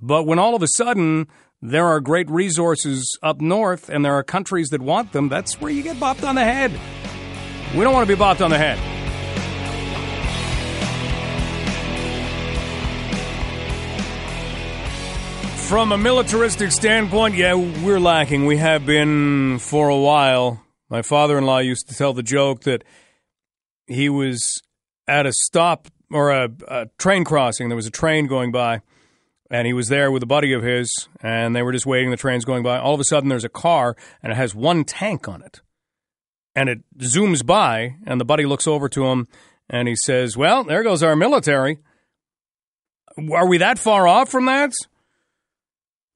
But 0.00 0.26
when 0.26 0.38
all 0.38 0.54
of 0.54 0.62
a 0.62 0.68
sudden 0.68 1.26
there 1.62 1.86
are 1.86 2.00
great 2.00 2.30
resources 2.30 3.18
up 3.22 3.40
north 3.40 3.90
and 3.90 4.04
there 4.04 4.14
are 4.14 4.22
countries 4.22 4.70
that 4.70 4.80
want 4.80 5.12
them, 5.12 5.28
that's 5.28 5.60
where 5.60 5.70
you 5.70 5.82
get 5.82 5.96
bopped 5.96 6.26
on 6.26 6.34
the 6.34 6.44
head. 6.44 6.72
We 7.74 7.84
don't 7.84 7.92
want 7.92 8.08
to 8.08 8.16
be 8.16 8.20
bopped 8.20 8.42
on 8.42 8.50
the 8.50 8.58
head. 8.58 8.78
From 15.68 15.92
a 15.92 15.98
militaristic 15.98 16.72
standpoint, 16.72 17.36
yeah, 17.36 17.54
we're 17.54 18.00
lacking. 18.00 18.46
We 18.46 18.56
have 18.56 18.84
been 18.84 19.60
for 19.60 19.88
a 19.88 19.96
while. 19.96 20.64
My 20.88 21.02
father 21.02 21.38
in 21.38 21.46
law 21.46 21.58
used 21.58 21.88
to 21.90 21.94
tell 21.94 22.12
the 22.12 22.24
joke 22.24 22.62
that 22.62 22.82
he 23.86 24.08
was 24.08 24.62
at 25.06 25.26
a 25.26 25.32
stop 25.32 25.86
or 26.10 26.30
a, 26.30 26.48
a 26.66 26.86
train 26.98 27.22
crossing. 27.22 27.68
There 27.68 27.76
was 27.76 27.86
a 27.86 27.90
train 27.92 28.26
going 28.26 28.50
by 28.50 28.80
and 29.50 29.66
he 29.66 29.72
was 29.72 29.88
there 29.88 30.10
with 30.10 30.22
a 30.22 30.26
buddy 30.26 30.52
of 30.52 30.62
his, 30.62 31.08
and 31.22 31.54
they 31.54 31.62
were 31.62 31.72
just 31.72 31.86
waiting. 31.86 32.10
The 32.10 32.16
train's 32.16 32.44
going 32.44 32.62
by. 32.62 32.78
All 32.78 32.94
of 32.94 33.00
a 33.00 33.04
sudden, 33.04 33.28
there's 33.28 33.44
a 33.44 33.48
car, 33.48 33.96
and 34.22 34.32
it 34.32 34.36
has 34.36 34.54
one 34.54 34.84
tank 34.84 35.28
on 35.28 35.42
it, 35.42 35.60
and 36.54 36.68
it 36.68 36.78
zooms 36.98 37.44
by, 37.44 37.96
and 38.06 38.20
the 38.20 38.24
buddy 38.24 38.46
looks 38.46 38.66
over 38.66 38.88
to 38.88 39.06
him, 39.06 39.26
and 39.68 39.88
he 39.88 39.96
says, 39.96 40.36
"Well, 40.36 40.64
there 40.64 40.82
goes 40.82 41.02
our 41.02 41.16
military. 41.16 41.78
Are 43.32 43.46
we 43.46 43.58
that 43.58 43.78
far 43.78 44.06
off 44.06 44.28
from 44.28 44.46
that? 44.46 44.72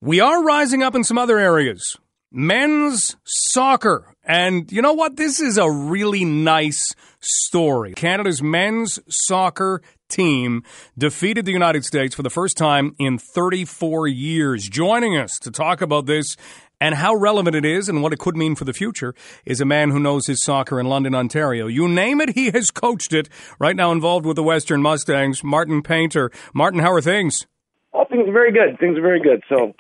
We 0.01 0.21
are 0.21 0.45
rising 0.45 0.83
up 0.83 0.95
in 0.95 1.05
some 1.05 1.19
other 1.19 1.39
areas. 1.39 1.97
Men's 2.31 3.17
soccer, 3.25 4.15
and 4.25 4.71
you 4.71 4.83
know 4.83 4.93
what? 4.93 5.17
This 5.17 5.41
is 5.41 5.59
a 5.59 5.71
really 5.71 6.25
nice." 6.25 6.95
story. 7.25 7.95
Canada's 7.95 8.43
men's 8.43 8.99
soccer 9.09 9.81
team 10.09 10.63
defeated 10.97 11.45
the 11.45 11.53
United 11.53 11.85
States 11.85 12.15
for 12.15 12.23
the 12.23 12.31
first 12.31 12.57
time 12.57 12.95
in 12.99 13.19
34 13.19 14.09
years. 14.09 14.69
Joining 14.69 15.17
us 15.17 15.39
to 15.41 15.51
talk 15.51 15.81
about 15.81 16.07
this 16.07 16.37
and 16.81 16.97
how 16.97 17.15
relevant 17.15 17.57
it 17.57 17.65
is 17.65 17.89
and 17.89 18.03
what 18.03 18.13
it 18.13 18.19
could 18.19 18.37
mean 18.37 18.55
for 18.55 18.65
the 18.65 18.73
future 18.73 19.15
is 19.45 19.61
a 19.61 19.65
man 19.65 19.91
who 19.91 19.99
knows 19.99 20.27
his 20.27 20.43
soccer 20.43 20.79
in 20.79 20.87
London, 20.87 21.15
Ontario. 21.15 21.67
You 21.67 21.89
name 21.89 22.21
it, 22.21 22.31
he 22.31 22.51
has 22.51 22.71
coached 22.71 23.13
it. 23.13 23.29
Right 23.59 23.77
now 23.77 23.93
involved 23.93 24.27
with 24.27 24.37
the 24.37 24.43
Western 24.43 24.83
Mustangs, 24.83 25.43
Martin 25.43 25.83
Painter. 25.83 26.31
Martin, 26.53 26.81
how 26.81 26.93
are 26.93 27.01
things? 27.01 27.47
Oh, 27.93 28.05
things 28.05 28.29
are 28.29 28.33
very 28.33 28.53
good. 28.53 28.79
Things 28.79 28.99
are 28.99 29.03
very 29.03 29.21
good. 29.21 29.43
So 29.49 29.75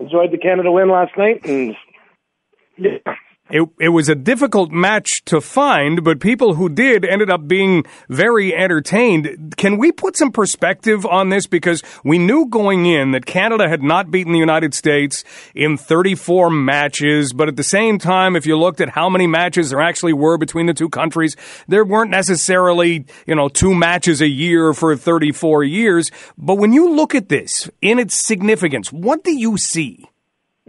enjoyed 0.00 0.32
the 0.32 0.38
Canada 0.38 0.70
win 0.72 0.90
last 0.90 1.16
night 1.16 1.44
and 1.44 1.76
yeah, 2.76 2.98
it, 3.50 3.68
it 3.80 3.88
was 3.88 4.08
a 4.08 4.14
difficult 4.14 4.70
match 4.70 5.22
to 5.26 5.40
find, 5.40 6.04
but 6.04 6.20
people 6.20 6.54
who 6.54 6.68
did 6.68 7.04
ended 7.04 7.30
up 7.30 7.48
being 7.48 7.84
very 8.08 8.54
entertained. 8.54 9.54
Can 9.56 9.78
we 9.78 9.92
put 9.92 10.16
some 10.16 10.32
perspective 10.32 11.06
on 11.06 11.28
this? 11.30 11.46
Because 11.46 11.82
we 12.04 12.18
knew 12.18 12.46
going 12.46 12.86
in 12.86 13.12
that 13.12 13.26
Canada 13.26 13.68
had 13.68 13.82
not 13.82 14.10
beaten 14.10 14.32
the 14.32 14.38
United 14.38 14.74
States 14.74 15.24
in 15.54 15.76
34 15.76 16.50
matches, 16.50 17.32
but 17.32 17.48
at 17.48 17.56
the 17.56 17.62
same 17.62 17.98
time, 17.98 18.36
if 18.36 18.46
you 18.46 18.58
looked 18.58 18.80
at 18.80 18.90
how 18.90 19.08
many 19.08 19.26
matches 19.26 19.70
there 19.70 19.80
actually 19.80 20.12
were 20.12 20.36
between 20.36 20.66
the 20.66 20.74
two 20.74 20.88
countries, 20.88 21.36
there 21.66 21.84
weren't 21.84 22.10
necessarily, 22.10 23.06
you 23.26 23.34
know, 23.34 23.48
two 23.48 23.74
matches 23.74 24.20
a 24.20 24.28
year 24.28 24.72
for 24.74 24.96
34 24.96 25.64
years. 25.64 26.10
But 26.36 26.56
when 26.56 26.72
you 26.72 26.94
look 26.94 27.14
at 27.14 27.28
this 27.28 27.70
in 27.80 27.98
its 27.98 28.14
significance, 28.14 28.92
what 28.92 29.24
do 29.24 29.32
you 29.32 29.56
see? 29.56 30.08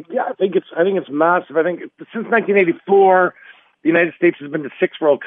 Yeah, 0.10 0.24
I 0.30 0.34
think 0.34 0.56
it's 0.56 0.68
I 0.76 0.84
think 0.84 0.98
it's 0.98 1.10
massive. 1.10 1.58
I 1.58 1.64
think 1.64 1.82
since 2.14 2.26
1984, 2.28 3.34
the 3.84 3.90
United 3.90 4.14
States 4.16 4.38
has 4.40 4.52
been 4.52 4.64
to 4.64 4.70
six 4.80 5.00
World 5.02 5.24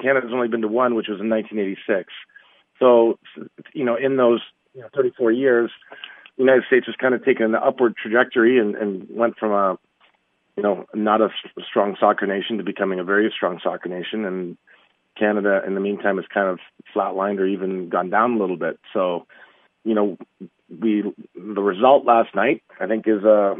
Canada's 0.00 0.30
only 0.32 0.48
been 0.48 0.62
to 0.62 0.68
one, 0.68 0.94
which 0.94 1.08
was 1.08 1.20
in 1.20 1.30
1986. 1.30 2.12
So, 2.78 3.18
you 3.72 3.84
know, 3.84 3.96
in 3.96 4.16
those 4.16 4.40
you 4.74 4.82
know, 4.82 4.88
34 4.94 5.32
years, 5.32 5.70
the 6.36 6.42
United 6.42 6.64
States 6.66 6.86
has 6.86 6.94
kind 6.96 7.14
of 7.14 7.24
taken 7.24 7.46
an 7.46 7.54
upward 7.54 7.94
trajectory 7.96 8.58
and, 8.58 8.74
and 8.74 9.06
went 9.10 9.38
from 9.38 9.52
a, 9.52 9.78
you 10.56 10.62
know, 10.62 10.86
not 10.94 11.20
a 11.22 11.30
strong 11.66 11.96
soccer 11.98 12.26
nation 12.26 12.58
to 12.58 12.64
becoming 12.64 12.98
a 12.98 13.04
very 13.04 13.32
strong 13.34 13.58
soccer 13.62 13.88
nation. 13.88 14.24
And 14.24 14.58
Canada, 15.18 15.62
in 15.66 15.74
the 15.74 15.80
meantime, 15.80 16.16
has 16.16 16.26
kind 16.32 16.48
of 16.48 16.58
flatlined 16.94 17.38
or 17.38 17.46
even 17.46 17.88
gone 17.88 18.10
down 18.10 18.34
a 18.34 18.38
little 18.38 18.56
bit. 18.56 18.78
So, 18.92 19.26
you 19.86 19.94
know, 19.94 20.18
we 20.68 21.04
the 21.34 21.62
result 21.62 22.04
last 22.04 22.34
night, 22.34 22.62
I 22.80 22.86
think, 22.88 23.06
is 23.06 23.22
a, 23.22 23.54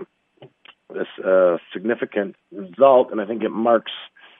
a 1.25 1.59
significant 1.73 2.35
result, 2.51 3.13
and 3.13 3.21
I 3.21 3.27
think 3.27 3.45
it 3.45 3.51
marks 3.51 3.93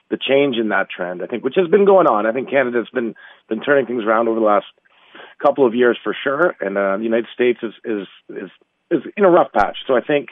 the 0.09 0.17
change 0.17 0.57
in 0.57 0.69
that 0.69 0.89
trend. 0.89 1.23
I 1.23 1.27
think, 1.27 1.45
which 1.45 1.55
has 1.55 1.69
been 1.69 1.85
going 1.85 2.07
on. 2.07 2.25
I 2.25 2.33
think 2.33 2.49
Canada's 2.49 2.89
been 2.93 3.15
been 3.47 3.61
turning 3.61 3.85
things 3.85 4.03
around 4.03 4.27
over 4.27 4.39
the 4.39 4.45
last 4.45 4.65
couple 5.41 5.65
of 5.65 5.73
years 5.73 5.97
for 6.03 6.13
sure, 6.23 6.55
and 6.59 6.77
uh, 6.77 6.97
the 6.97 7.03
United 7.03 7.27
States 7.33 7.59
is 7.63 7.73
is 7.85 8.07
is 8.29 8.49
is 8.91 9.01
in 9.15 9.23
a 9.23 9.29
rough 9.29 9.53
patch. 9.53 9.77
So 9.87 9.95
I 9.95 10.01
think, 10.01 10.27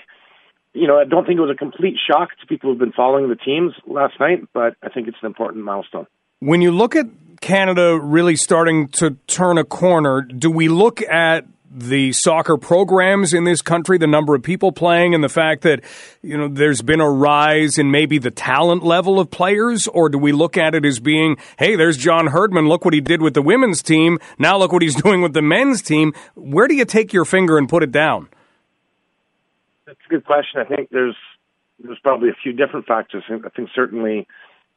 you 0.73 0.87
know, 0.87 0.99
I 0.99 1.05
don't 1.05 1.25
think 1.25 1.37
it 1.37 1.41
was 1.41 1.55
a 1.55 1.57
complete 1.57 1.95
shock 2.05 2.29
to 2.41 2.47
people 2.47 2.69
who've 2.69 2.79
been 2.79 2.91
following 2.91 3.29
the 3.29 3.35
teams 3.35 3.73
last 3.87 4.19
night, 4.19 4.39
but 4.53 4.75
I 4.83 4.89
think 4.89 5.07
it's 5.07 5.17
an 5.21 5.27
important 5.27 5.63
milestone. 5.63 6.07
When 6.39 6.61
you 6.61 6.71
look 6.71 6.95
at 6.97 7.05
Canada 7.45 7.99
really 8.01 8.35
starting 8.35 8.87
to 8.87 9.11
turn 9.27 9.59
a 9.59 9.63
corner, 9.63 10.21
do 10.23 10.49
we 10.49 10.67
look 10.67 11.03
at 11.03 11.45
the 11.69 12.11
soccer 12.11 12.57
programs 12.57 13.35
in 13.35 13.43
this 13.43 13.61
country, 13.61 13.99
the 13.99 14.07
number 14.07 14.33
of 14.33 14.41
people 14.41 14.71
playing, 14.71 15.13
and 15.13 15.23
the 15.23 15.29
fact 15.29 15.61
that 15.61 15.83
you 16.23 16.35
know 16.35 16.47
there's 16.47 16.81
been 16.81 17.01
a 17.01 17.07
rise 17.07 17.77
in 17.77 17.91
maybe 17.91 18.17
the 18.17 18.31
talent 18.31 18.81
level 18.81 19.19
of 19.19 19.29
players, 19.29 19.87
or 19.87 20.09
do 20.09 20.17
we 20.17 20.31
look 20.31 20.57
at 20.57 20.73
it 20.73 20.85
as 20.85 20.99
being, 20.99 21.37
hey, 21.59 21.75
there's 21.75 21.97
John 21.97 22.25
Herdman, 22.25 22.67
look 22.67 22.83
what 22.83 22.95
he 22.95 23.01
did 23.01 23.21
with 23.21 23.35
the 23.35 23.43
women's 23.43 23.83
team, 23.83 24.17
now 24.39 24.57
look 24.57 24.71
what 24.71 24.81
he's 24.81 24.95
doing 25.03 25.21
with 25.21 25.33
the 25.33 25.43
men's 25.43 25.83
team. 25.83 26.13
Where 26.33 26.67
do 26.67 26.73
you 26.73 26.85
take 26.85 27.13
your 27.13 27.25
finger 27.25 27.59
and 27.59 27.69
put 27.69 27.83
it 27.83 27.91
down? 27.91 28.27
That's 29.85 29.99
a 30.03 30.09
good 30.09 30.25
question. 30.25 30.61
I 30.61 30.75
think 30.75 30.89
there's 30.89 31.15
there's 31.77 31.99
probably 32.01 32.29
a 32.29 32.37
few 32.41 32.53
different 32.53 32.87
factors. 32.87 33.23
I 33.29 33.49
think 33.49 33.69
certainly 33.75 34.25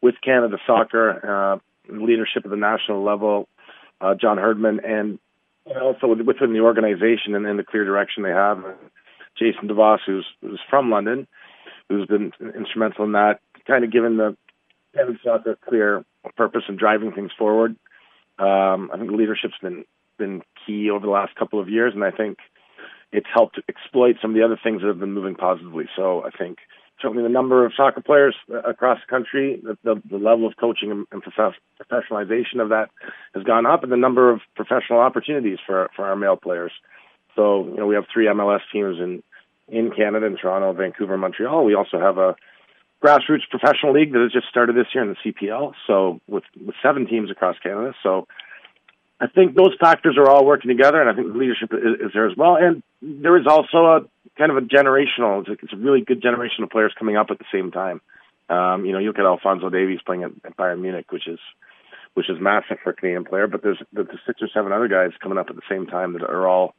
with 0.03 0.17
Canada 0.23 0.59
Soccer, 0.67 1.55
uh, 1.55 1.59
leadership 1.89 2.45
at 2.45 2.51
the 2.51 2.57
national 2.57 3.03
level, 3.03 3.49
uh, 4.01 4.15
John 4.15 4.39
Herdman, 4.39 4.81
and 4.85 5.19
also 5.81 6.09
within 6.09 6.53
the 6.53 6.61
organization 6.61 7.35
and 7.35 7.47
in 7.47 7.57
the 7.57 7.65
clear 7.65 7.85
direction 7.85 8.23
they 8.23 8.31
have. 8.31 8.65
Jason 9.39 9.69
DeVos, 9.69 9.99
who's 10.07 10.27
who's 10.41 10.61
from 10.69 10.91
London, 10.91 11.27
who's 11.89 12.07
been 12.07 12.33
instrumental 12.57 13.05
in 13.05 13.13
that, 13.13 13.41
kind 13.67 13.85
of 13.85 13.93
given 13.93 14.17
the 14.17 14.37
Canada 14.95 15.19
Soccer 15.25 15.59
clear 15.69 16.05
purpose 16.37 16.63
and 16.69 16.79
driving 16.79 17.13
things 17.13 17.31
forward. 17.39 17.77
Um, 18.39 18.91
I 18.93 18.99
think 18.99 19.11
leadership's 19.11 19.59
been 19.63 19.85
been 20.19 20.43
key 20.67 20.91
over 20.91 21.07
the 21.07 21.13
last 21.13 21.35
couple 21.37 21.61
of 21.61 21.69
years, 21.69 21.95
and 21.95 22.03
I 22.05 22.11
think 22.11 22.39
it's 23.13 23.27
helped 23.33 23.61
exploit 23.69 24.17
some 24.21 24.33
of 24.33 24.37
the 24.37 24.45
other 24.45 24.59
things 24.63 24.81
that 24.81 24.89
have 24.89 24.99
been 24.99 25.13
moving 25.13 25.35
positively. 25.35 25.89
So 25.97 26.25
I 26.25 26.31
think 26.31 26.59
certainly 27.01 27.23
the 27.23 27.29
number 27.29 27.65
of 27.65 27.73
soccer 27.77 28.01
players 28.01 28.35
uh, 28.53 28.59
across 28.61 28.99
the 29.01 29.11
country, 29.11 29.61
the, 29.63 29.77
the, 29.85 30.03
the 30.11 30.17
level 30.17 30.47
of 30.47 30.55
coaching 30.57 30.91
and, 30.91 31.07
and 31.13 31.23
professionalization 31.23 32.61
of 32.61 32.71
that 32.71 32.91
has 33.35 33.45
gone 33.45 33.67
up, 33.67 33.83
and 33.83 33.93
the 33.93 33.97
number 33.97 34.31
of 34.31 34.41
professional 34.57 35.01
opportunities 35.01 35.59
for 35.67 35.91
for 35.95 36.07
our 36.07 36.17
male 36.17 36.37
players. 36.37 36.73
So 37.37 37.65
you 37.67 37.77
know 37.77 37.87
we 37.87 37.95
have 37.95 38.05
three 38.13 38.27
MLS 38.27 38.61
teams 38.73 38.99
in 38.99 39.23
in 39.69 39.91
Canada, 39.91 40.27
in 40.27 40.37
Toronto, 40.37 40.73
Vancouver, 40.73 41.17
Montreal. 41.17 41.65
We 41.65 41.75
also 41.75 41.99
have 41.99 42.19
a 42.19 42.37
grassroots 43.05 43.49
professional 43.51 43.93
league 43.93 44.13
that 44.13 44.21
has 44.21 44.33
just 44.33 44.49
started 44.49 44.75
this 44.75 44.87
year 44.95 45.05
in 45.05 45.11
the 45.11 45.33
CPL. 45.33 45.73
So 45.87 46.21
with 46.27 46.45
with 46.65 46.75
seven 46.83 47.07
teams 47.07 47.31
across 47.31 47.57
Canada. 47.63 47.95
So 48.03 48.27
I 49.21 49.27
think 49.27 49.57
those 49.57 49.75
factors 49.81 50.17
are 50.17 50.31
all 50.31 50.45
working 50.45 50.69
together, 50.69 51.01
and 51.01 51.11
I 51.11 51.15
think 51.15 51.35
leadership 51.35 51.73
is, 51.73 52.07
is 52.07 52.13
there 52.15 52.29
as 52.29 52.37
well. 52.37 52.57
And 52.57 52.83
there 53.03 53.37
is 53.37 53.47
also 53.47 53.79
a 53.79 54.01
kind 54.39 54.51
of 54.51 54.57
a 54.57 54.61
generational. 54.61 55.41
It's 55.41 55.49
a, 55.49 55.53
it's 55.65 55.73
a 55.73 55.77
really 55.77 56.01
good 56.01 56.23
generation 56.23 56.65
of 56.65 56.71
players 56.71 56.95
coming 56.99 57.17
up 57.17 57.29
at 57.31 57.39
the 57.39 57.45
same 57.53 57.71
time. 57.71 58.01
Um, 58.49 58.85
you 58.87 58.93
know, 58.93 58.99
you 58.99 59.09
look 59.09 59.19
at 59.19 59.27
Alfonso 59.27 59.69
Davies 59.69 60.01
playing 60.05 60.25
at, 60.25 60.57
Bayern 60.57 60.81
Munich, 60.81 61.11
which 61.11 61.27
is 61.27 61.39
which 62.15 62.31
is 62.31 62.37
massive 62.41 62.79
for 62.83 62.91
a 62.91 62.95
Canadian 62.95 63.25
player. 63.25 63.47
But 63.47 63.63
there's, 63.63 63.81
there's 63.93 64.09
six 64.27 64.41
or 64.41 64.49
seven 64.53 64.73
other 64.73 64.89
guys 64.89 65.11
coming 65.23 65.39
up 65.39 65.51
at 65.51 65.57
the 65.57 65.63
same 65.71 65.87
time 65.87 66.15
that 66.15 66.23
are 66.23 66.49
all 66.49 66.75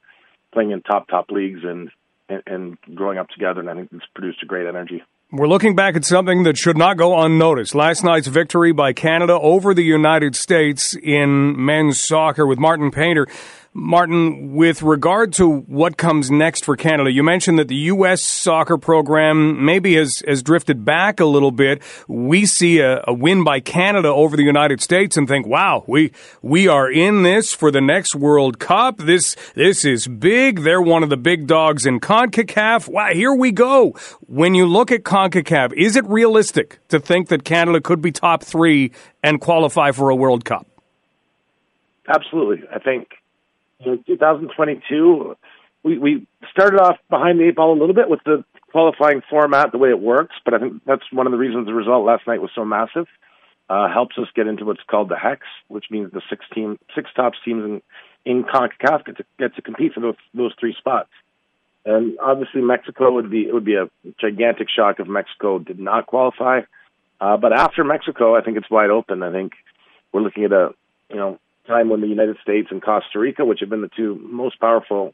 playing 0.52 0.72
in 0.72 0.82
top 0.82 1.08
top 1.08 1.30
leagues 1.30 1.62
and 1.64 1.92
and, 2.30 2.44
and 2.48 2.78
growing 2.96 3.18
up 3.18 3.30
together. 3.30 3.60
And 3.60 3.70
I 3.70 3.76
think 3.76 3.90
it's 3.92 4.06
produced 4.14 4.44
a 4.44 4.46
great 4.46 4.68
energy. 4.68 5.04
We're 5.32 5.48
looking 5.48 5.76
back 5.76 5.96
at 5.96 6.06
something 6.06 6.42
that 6.44 6.58
should 6.58 6.78
not 6.78 6.98
go 6.98 7.20
unnoticed. 7.20 7.76
Last 7.76 8.04
night's 8.04 8.26
victory 8.26 8.72
by 8.72 8.94
Canada 8.94 9.34
over 9.40 9.76
the 9.76 9.84
United 9.84 10.36
States 10.36 10.96
in 10.96 11.64
men's 11.64 12.00
soccer 12.00 12.48
with 12.48 12.58
Martin 12.58 12.90
Painter. 12.90 13.28
Martin, 13.74 14.56
with 14.56 14.82
regard 14.82 15.32
to 15.34 15.60
what 15.62 15.96
comes 15.96 16.32
next 16.32 16.66
for 16.66 16.76
Canada, 16.76 17.12
you 17.12 17.22
mentioned 17.22 17.60
that 17.60 17.68
the 17.68 17.76
U.S. 17.76 18.24
soccer 18.24 18.80
program 18.80 19.64
maybe 19.64 19.96
has, 19.96 20.24
has 20.28 20.42
drifted 20.42 20.84
back 20.84 21.20
a 21.20 21.26
little 21.26 21.52
bit. 21.52 21.84
We 22.08 22.48
see 22.48 22.80
a, 22.80 23.04
a, 23.08 23.14
win 23.14 23.44
by 23.44 23.60
Canada 23.60 24.08
over 24.08 24.36
the 24.36 24.44
United 24.44 24.82
States 24.82 25.18
and 25.18 25.28
think, 25.28 25.46
wow, 25.46 25.84
we, 25.86 26.12
we 26.42 26.68
are 26.68 26.92
in 26.92 27.22
this 27.22 27.54
for 27.54 27.70
the 27.70 27.80
next 27.80 28.16
World 28.16 28.58
Cup. 28.58 28.98
This, 28.98 29.36
this 29.54 29.86
is 29.86 30.08
big. 30.08 30.62
They're 30.62 30.82
one 30.82 31.04
of 31.04 31.10
the 31.10 31.18
big 31.18 31.46
dogs 31.46 31.86
in 31.86 32.00
CONCACAF. 32.00 32.88
Wow, 32.88 33.14
here 33.14 33.34
we 33.34 33.52
go. 33.52 33.92
When 34.22 34.56
you 34.56 34.66
look 34.66 34.92
at 34.92 35.04
CONCACAF, 35.04 35.74
is 35.74 35.96
it 35.96 36.06
realistic 36.08 36.80
to 36.88 37.00
think 37.00 37.28
that 37.28 37.44
Canada 37.44 37.82
could 37.82 38.02
be 38.02 38.12
top 38.12 38.44
three 38.44 38.92
and 39.22 39.40
qualify 39.40 39.92
for 39.92 40.10
a 40.10 40.16
World 40.16 40.44
Cup? 40.44 40.66
Absolutely. 42.08 42.68
I 42.74 42.80
think 42.80 43.19
so 43.84 43.98
2022, 44.08 45.36
we, 45.84 45.98
we 45.98 46.28
started 46.52 46.80
off 46.80 46.98
behind 47.10 47.40
the 47.40 47.48
eight 47.48 47.56
ball 47.56 47.72
a 47.72 47.80
little 47.80 47.96
bit 47.96 48.10
with 48.10 48.20
the 48.26 48.44
qualifying 48.72 49.22
format, 49.30 49.72
the 49.72 49.78
way 49.78 49.90
it 49.90 50.00
works, 50.00 50.36
but 50.46 50.54
I 50.54 50.60
think 50.60 50.82
that's 50.86 51.04
one 51.12 51.26
of 51.26 51.32
the 51.32 51.38
reasons 51.38 51.66
the 51.66 51.74
result 51.74 52.06
last 52.06 52.28
night 52.28 52.42
was 52.42 52.52
so 52.54 52.66
massive. 52.66 53.08
Uh, 53.70 53.88
helps 53.88 54.18
us 54.18 54.26
get 54.36 54.48
into 54.48 54.66
what's 54.66 54.82
called 54.90 55.10
the 55.10 55.16
hex, 55.16 55.42
which 55.68 55.86
means 55.92 56.12
the 56.12 56.22
six 56.28 56.44
team, 56.54 56.80
six 56.96 57.10
top 57.16 57.34
teams 57.46 57.64
in, 57.64 57.82
in 58.26 58.44
CONCACAF 58.44 59.06
get 59.06 59.18
to, 59.18 59.26
get 59.38 59.56
to 59.56 59.62
compete 59.62 59.94
for 59.94 60.00
those, 60.00 60.16
those 60.34 60.54
three 60.60 60.74
spots. 60.76 61.10
And 61.86 62.18
obviously 62.20 62.62
Mexico 62.62 63.12
would 63.14 63.30
be, 63.30 63.42
it 63.42 63.54
would 63.54 63.66
be 63.66 63.76
a 63.76 63.88
gigantic 64.20 64.70
shock 64.76 65.00
if 65.00 65.08
Mexico 65.08 65.60
did 65.60 65.80
not 65.80 66.08
qualify. 66.08 66.62
Uh, 67.22 67.38
but 67.38 67.54
after 67.54 67.84
Mexico, 67.84 68.36
I 68.36 68.42
think 68.42 68.58
it's 68.58 68.70
wide 68.72 68.90
open. 68.90 69.22
I 69.22 69.32
think 69.32 69.54
we're 70.12 70.22
looking 70.22 70.46
at 70.46 70.52
a, 70.52 70.70
you 71.10 71.18
know, 71.18 71.40
time 71.70 71.90
when 71.90 72.02
the 72.02 72.08
United 72.08 72.38
States 72.42 72.68
and 72.72 72.82
Costa 72.82 73.20
Rica, 73.20 73.46
which 73.46 73.60
have 73.62 73.70
been 73.70 73.82
the 73.82 73.92
two 73.96 74.20
most 74.22 74.60
powerful, 74.60 75.14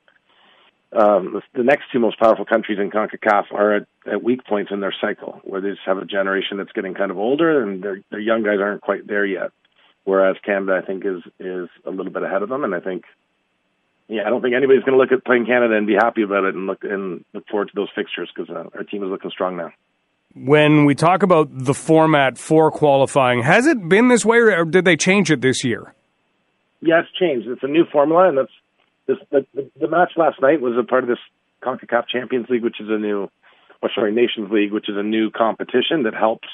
um, 0.92 1.42
the 1.54 1.64
next 1.64 1.84
two 1.92 2.00
most 2.00 2.18
powerful 2.18 2.46
countries 2.46 2.80
in 2.80 2.90
CONCACAF, 2.90 3.52
are 3.52 3.76
at, 3.76 3.88
at 4.12 4.24
weak 4.24 4.46
points 4.46 4.72
in 4.72 4.80
their 4.80 4.96
cycle, 5.00 5.42
where 5.44 5.62
they 5.62 5.70
just 5.70 5.82
have 5.86 5.98
a 5.98 6.06
generation 6.06 6.58
that's 6.58 6.72
getting 6.72 6.96
kind 6.96 7.12
of 7.12 7.18
older, 7.18 7.62
and 7.62 7.84
their 7.84 8.00
their 8.10 8.20
young 8.20 8.44
guys 8.44 8.60
aren't 8.60 8.82
quite 8.82 9.06
there 9.08 9.26
yet. 9.26 9.52
Whereas 10.06 10.38
Canada, 10.46 10.80
I 10.82 10.86
think, 10.86 11.06
is 11.06 11.22
is 11.40 11.70
a 11.86 11.92
little 11.92 12.12
bit 12.12 12.24
ahead 12.24 12.42
of 12.42 12.50
them, 12.50 12.64
and 12.64 12.74
I 12.74 12.80
think, 12.80 13.04
yeah, 14.08 14.24
I 14.26 14.30
don't 14.30 14.42
think 14.42 14.56
anybody's 14.56 14.84
going 14.84 14.98
to 14.98 15.02
look 15.02 15.12
at 15.12 15.26
playing 15.26 15.46
Canada 15.46 15.76
and 15.76 15.86
be 15.86 15.96
happy 15.96 16.24
about 16.24 16.46
it, 16.46 16.56
and 16.56 16.66
look 16.66 16.84
and 16.84 17.26
look 17.34 17.48
forward 17.48 17.68
to 17.68 17.76
those 17.76 17.90
fixtures 17.94 18.32
because 18.34 18.50
uh, 18.50 18.70
our 18.74 18.84
team 18.84 19.04
is 19.04 19.10
looking 19.10 19.32
strong 19.32 19.58
now 19.58 19.72
when 20.36 20.84
we 20.84 20.94
talk 20.96 21.24
about 21.24 21.48
the 21.50 21.74
format 21.74 22.38
for 22.38 22.70
qualifying, 22.70 23.42
has 23.44 23.66
it 23.66 23.88
been 23.88 24.10
this 24.10 24.26
way 24.26 24.38
or 24.38 24.66
did 24.66 24.86
they 24.86 24.98
change 24.98 25.32
it 25.32 25.42
this 25.42 25.64
year? 25.64 25.94
Yeah, 26.86 27.02
it's 27.02 27.12
changed. 27.20 27.48
It's 27.48 27.64
a 27.64 27.68
new 27.68 27.86
formula, 27.92 28.30
and 28.30 28.38
that's 28.38 28.52
this. 29.08 29.18
The, 29.32 29.46
the, 29.54 29.70
the 29.80 29.88
match 29.88 30.12
last 30.16 30.42
night 30.42 30.62
was 30.62 30.74
a 30.80 30.84
part 30.84 31.04
of 31.04 31.10
this 31.10 31.20
Concacaf 31.64 32.08
Champions 32.08 32.48
League, 32.50 32.64
which 32.64 32.80
is 32.80 32.88
a 32.90 32.98
new, 32.98 33.30
or 33.82 33.90
sorry, 33.94 34.14
Nations 34.14 34.52
League, 34.52 34.72
which 34.72 34.88
is 34.88 34.96
a 34.98 35.04
new 35.04 35.32
competition 35.32 36.04
that 36.04 36.14
helps 36.14 36.48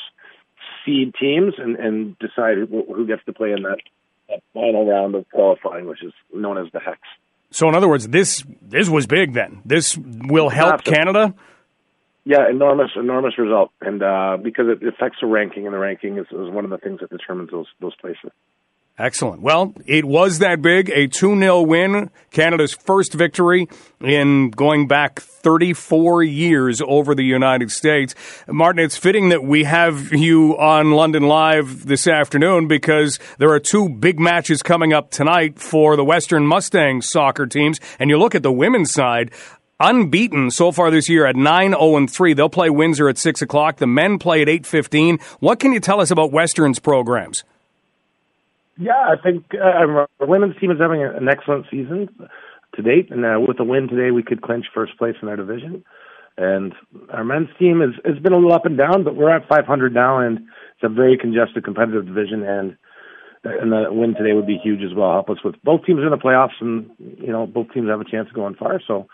seed 0.85 1.13
teams 1.19 1.55
and 1.57 1.75
and 1.75 2.17
decide 2.19 2.57
who, 2.57 2.83
who 2.93 3.05
gets 3.05 3.23
to 3.25 3.33
play 3.33 3.51
in 3.51 3.63
that, 3.63 3.77
that 4.29 4.41
final 4.53 4.87
round 4.87 5.15
of 5.15 5.29
qualifying, 5.31 5.85
which 5.85 6.03
is 6.03 6.13
known 6.33 6.57
as 6.57 6.71
the 6.71 6.79
hex. 6.79 6.99
So, 7.51 7.67
in 7.67 7.75
other 7.75 7.89
words, 7.89 8.07
this 8.07 8.43
this 8.61 8.89
was 8.89 9.05
big. 9.05 9.33
Then 9.33 9.61
this 9.65 9.97
will 9.97 10.49
help 10.49 10.83
Canada. 10.83 11.35
Yeah, 12.23 12.47
enormous, 12.49 12.91
enormous 12.95 13.37
result, 13.39 13.71
and 13.81 14.01
uh, 14.03 14.37
because 14.41 14.67
it 14.69 14.87
affects 14.87 15.17
the 15.21 15.27
ranking, 15.27 15.65
and 15.65 15.73
the 15.73 15.79
ranking 15.79 16.19
is, 16.19 16.27
is 16.27 16.51
one 16.51 16.63
of 16.63 16.69
the 16.69 16.77
things 16.77 16.99
that 17.01 17.09
determines 17.09 17.49
those 17.49 17.65
those 17.81 17.95
places. 17.95 18.31
Excellent. 19.01 19.41
Well, 19.41 19.73
it 19.87 20.05
was 20.05 20.37
that 20.39 20.61
big, 20.61 20.91
a 20.91 21.07
2 21.07 21.39
0 21.39 21.61
win, 21.63 22.11
Canada's 22.29 22.71
first 22.71 23.15
victory 23.15 23.67
in 23.99 24.51
going 24.51 24.87
back 24.87 25.19
34 25.19 26.21
years 26.21 26.83
over 26.85 27.15
the 27.15 27.23
United 27.23 27.71
States. 27.71 28.13
Martin, 28.47 28.85
it's 28.85 28.97
fitting 28.97 29.29
that 29.29 29.43
we 29.43 29.63
have 29.63 30.13
you 30.13 30.55
on 30.55 30.91
London 30.91 31.23
Live 31.23 31.87
this 31.87 32.05
afternoon 32.05 32.67
because 32.67 33.17
there 33.39 33.49
are 33.49 33.59
two 33.59 33.89
big 33.89 34.19
matches 34.19 34.61
coming 34.61 34.93
up 34.93 35.09
tonight 35.09 35.57
for 35.57 35.95
the 35.95 36.05
Western 36.05 36.45
Mustangs 36.45 37.09
soccer 37.09 37.47
teams. 37.47 37.79
And 37.97 38.11
you 38.11 38.19
look 38.19 38.35
at 38.35 38.43
the 38.43 38.51
women's 38.51 38.93
side, 38.93 39.31
unbeaten 39.79 40.51
so 40.51 40.71
far 40.71 40.91
this 40.91 41.09
year 41.09 41.25
at 41.25 41.35
9-0-3. 41.35 42.35
They'll 42.35 42.49
play 42.49 42.69
Windsor 42.69 43.09
at 43.09 43.17
6 43.17 43.41
o'clock. 43.41 43.77
The 43.77 43.87
men 43.87 44.19
play 44.19 44.43
at 44.43 44.47
8.15. 44.47 45.19
What 45.39 45.59
can 45.59 45.73
you 45.73 45.79
tell 45.79 45.99
us 45.99 46.11
about 46.11 46.31
Western's 46.31 46.77
programs? 46.77 47.43
Yeah, 48.81 49.13
I 49.13 49.15
think 49.21 49.45
uh, 49.53 49.63
our 49.63 50.07
women's 50.19 50.57
team 50.59 50.71
is 50.71 50.79
having 50.79 51.03
an 51.03 51.29
excellent 51.29 51.67
season 51.69 52.09
to 52.73 52.81
date, 52.81 53.11
and 53.11 53.23
uh, 53.23 53.39
with 53.39 53.59
a 53.59 53.63
win 53.63 53.87
today, 53.87 54.09
we 54.09 54.23
could 54.23 54.41
clinch 54.41 54.65
first 54.73 54.97
place 54.97 55.13
in 55.21 55.27
our 55.27 55.35
division. 55.35 55.85
And 56.35 56.73
our 57.11 57.23
men's 57.23 57.49
team 57.59 57.81
has 57.81 57.91
has 58.05 58.17
been 58.23 58.33
a 58.33 58.37
little 58.37 58.53
up 58.53 58.65
and 58.65 58.75
down, 58.75 59.03
but 59.03 59.15
we're 59.15 59.29
at 59.29 59.47
500 59.47 59.93
now, 59.93 60.19
and 60.19 60.39
it's 60.39 60.83
a 60.83 60.89
very 60.89 61.15
congested, 61.15 61.63
competitive 61.63 62.07
division. 62.07 62.43
And 62.43 62.75
and 63.43 63.71
the 63.71 63.85
win 63.91 64.15
today 64.15 64.33
would 64.33 64.47
be 64.47 64.57
huge 64.57 64.81
as 64.81 64.95
well. 64.95 65.11
Help 65.11 65.29
us 65.29 65.43
with 65.43 65.61
both 65.63 65.85
teams 65.85 65.99
in 66.01 66.09
the 66.09 66.17
playoffs, 66.17 66.59
and 66.59 66.89
you 66.97 67.31
know 67.31 67.45
both 67.45 67.71
teams 67.73 67.87
have 67.87 68.01
a 68.01 68.09
chance 68.09 68.29
of 68.29 68.33
going 68.33 68.55
far. 68.55 68.81
So 68.87 69.05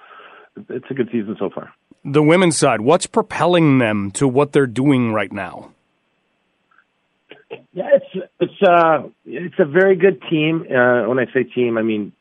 it's 0.69 0.89
a 0.89 0.93
good 0.93 1.10
season 1.12 1.36
so 1.38 1.49
far. 1.53 1.73
The 2.06 2.23
women's 2.23 2.56
side, 2.58 2.82
what's 2.82 3.06
propelling 3.06 3.80
them 3.80 4.12
to 4.12 4.30
what 4.30 4.53
they're 4.53 4.65
doing 4.65 5.12
right 5.12 5.32
now? 5.34 5.73
Yeah, 7.73 7.89
it's 7.93 8.26
it's 8.39 8.62
uh 8.62 9.04
it's 9.26 9.56
a 9.60 9.65
very 9.65 9.95
good 9.95 10.21
team. 10.30 10.65
Uh, 10.69 11.08
when 11.08 11.19
I 11.19 11.26
say 11.34 11.43
team, 11.43 11.78
I 11.78 11.82
mean 11.82 12.12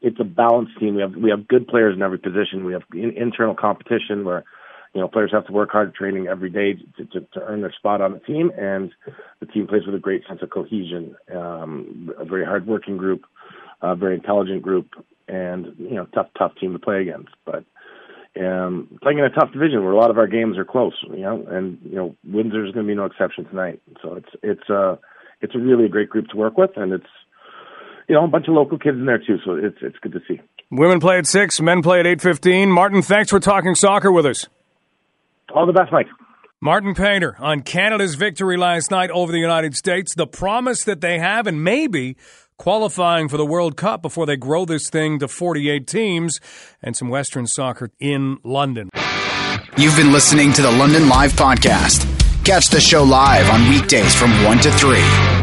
it's 0.00 0.20
a 0.20 0.24
balanced 0.24 0.78
team. 0.78 0.94
We 0.94 1.02
have 1.02 1.14
we 1.16 1.30
have 1.30 1.48
good 1.48 1.66
players 1.66 1.96
in 1.96 2.02
every 2.02 2.18
position. 2.18 2.64
We 2.64 2.72
have 2.72 2.82
in, 2.92 3.12
internal 3.16 3.54
competition 3.54 4.24
where 4.24 4.44
you 4.94 5.00
know 5.00 5.08
players 5.08 5.30
have 5.32 5.46
to 5.46 5.52
work 5.52 5.70
hard 5.70 5.94
training 5.94 6.28
every 6.28 6.50
day 6.50 6.74
to, 6.96 7.04
to, 7.06 7.20
to 7.32 7.40
earn 7.42 7.62
their 7.62 7.72
spot 7.72 8.00
on 8.00 8.12
the 8.12 8.20
team, 8.20 8.50
and 8.58 8.92
the 9.40 9.46
team 9.46 9.66
plays 9.66 9.86
with 9.86 9.94
a 9.94 10.00
great 10.00 10.22
sense 10.28 10.40
of 10.42 10.50
cohesion. 10.50 11.16
Um, 11.34 12.10
a 12.18 12.24
very 12.24 12.44
hardworking 12.44 12.96
group, 12.96 13.24
a 13.80 13.96
very 13.96 14.14
intelligent 14.14 14.62
group, 14.62 14.88
and 15.28 15.74
you 15.78 15.94
know 15.94 16.06
tough 16.14 16.28
tough 16.38 16.52
team 16.60 16.72
to 16.72 16.78
play 16.78 17.00
against. 17.00 17.30
But 17.44 17.64
um, 18.38 18.98
playing 19.02 19.18
in 19.18 19.24
a 19.24 19.30
tough 19.30 19.52
division 19.52 19.82
where 19.82 19.92
a 19.92 19.98
lot 19.98 20.10
of 20.10 20.18
our 20.18 20.28
games 20.28 20.58
are 20.58 20.64
close, 20.64 20.94
you 21.10 21.22
know, 21.22 21.44
and 21.50 21.78
you 21.82 21.96
know 21.96 22.14
Windsor 22.24 22.64
is 22.64 22.72
going 22.72 22.86
to 22.86 22.90
be 22.90 22.94
no 22.94 23.06
exception 23.06 23.46
tonight. 23.46 23.80
So 24.02 24.14
it's 24.14 24.30
it's 24.42 24.70
uh 24.70 24.96
it's 25.40 25.54
a 25.54 25.58
really 25.58 25.84
a 25.84 25.88
great 25.88 26.08
group 26.10 26.28
to 26.28 26.36
work 26.36 26.56
with, 26.58 26.70
and 26.76 26.92
it's 26.92 27.06
you 28.08 28.14
know 28.14 28.24
a 28.24 28.28
bunch 28.28 28.48
of 28.48 28.54
local 28.54 28.78
kids 28.78 28.96
in 28.96 29.06
there 29.06 29.18
too. 29.18 29.38
So 29.44 29.52
it's 29.52 29.78
it's 29.82 29.98
good 29.98 30.12
to 30.12 30.20
see. 30.28 30.40
Women 30.70 31.00
play 31.00 31.18
at 31.18 31.26
six, 31.26 31.60
men 31.60 31.82
play 31.82 32.00
at 32.00 32.06
eight 32.06 32.20
fifteen. 32.20 32.70
Martin, 32.70 33.02
thanks 33.02 33.30
for 33.30 33.40
talking 33.40 33.74
soccer 33.74 34.12
with 34.12 34.26
us. 34.26 34.46
All 35.54 35.66
the 35.66 35.72
best, 35.72 35.92
Mike. 35.92 36.08
Martin 36.60 36.94
Painter 36.94 37.36
on 37.38 37.62
Canada's 37.62 38.16
victory 38.16 38.56
last 38.56 38.90
night 38.90 39.10
over 39.10 39.30
the 39.30 39.38
United 39.38 39.76
States, 39.76 40.14
the 40.14 40.26
promise 40.26 40.82
that 40.84 41.00
they 41.00 41.20
have, 41.20 41.46
and 41.46 41.62
maybe 41.62 42.16
qualifying 42.58 43.28
for 43.28 43.36
the 43.36 43.46
World 43.46 43.76
Cup 43.76 44.02
before 44.02 44.26
they 44.26 44.36
grow 44.36 44.64
this 44.64 44.90
thing 44.90 45.20
to 45.20 45.28
48 45.28 45.86
teams 45.86 46.40
and 46.82 46.96
some 46.96 47.08
Western 47.08 47.46
soccer 47.46 47.90
in 48.00 48.38
London. 48.42 48.90
You've 49.76 49.96
been 49.96 50.12
listening 50.12 50.52
to 50.54 50.62
the 50.62 50.72
London 50.72 51.08
Live 51.08 51.34
Podcast. 51.34 52.17
Catch 52.48 52.70
the 52.70 52.80
show 52.80 53.02
live 53.02 53.50
on 53.50 53.68
weekdays 53.68 54.14
from 54.14 54.30
1 54.44 54.58
to 54.60 54.72
3. 54.72 55.37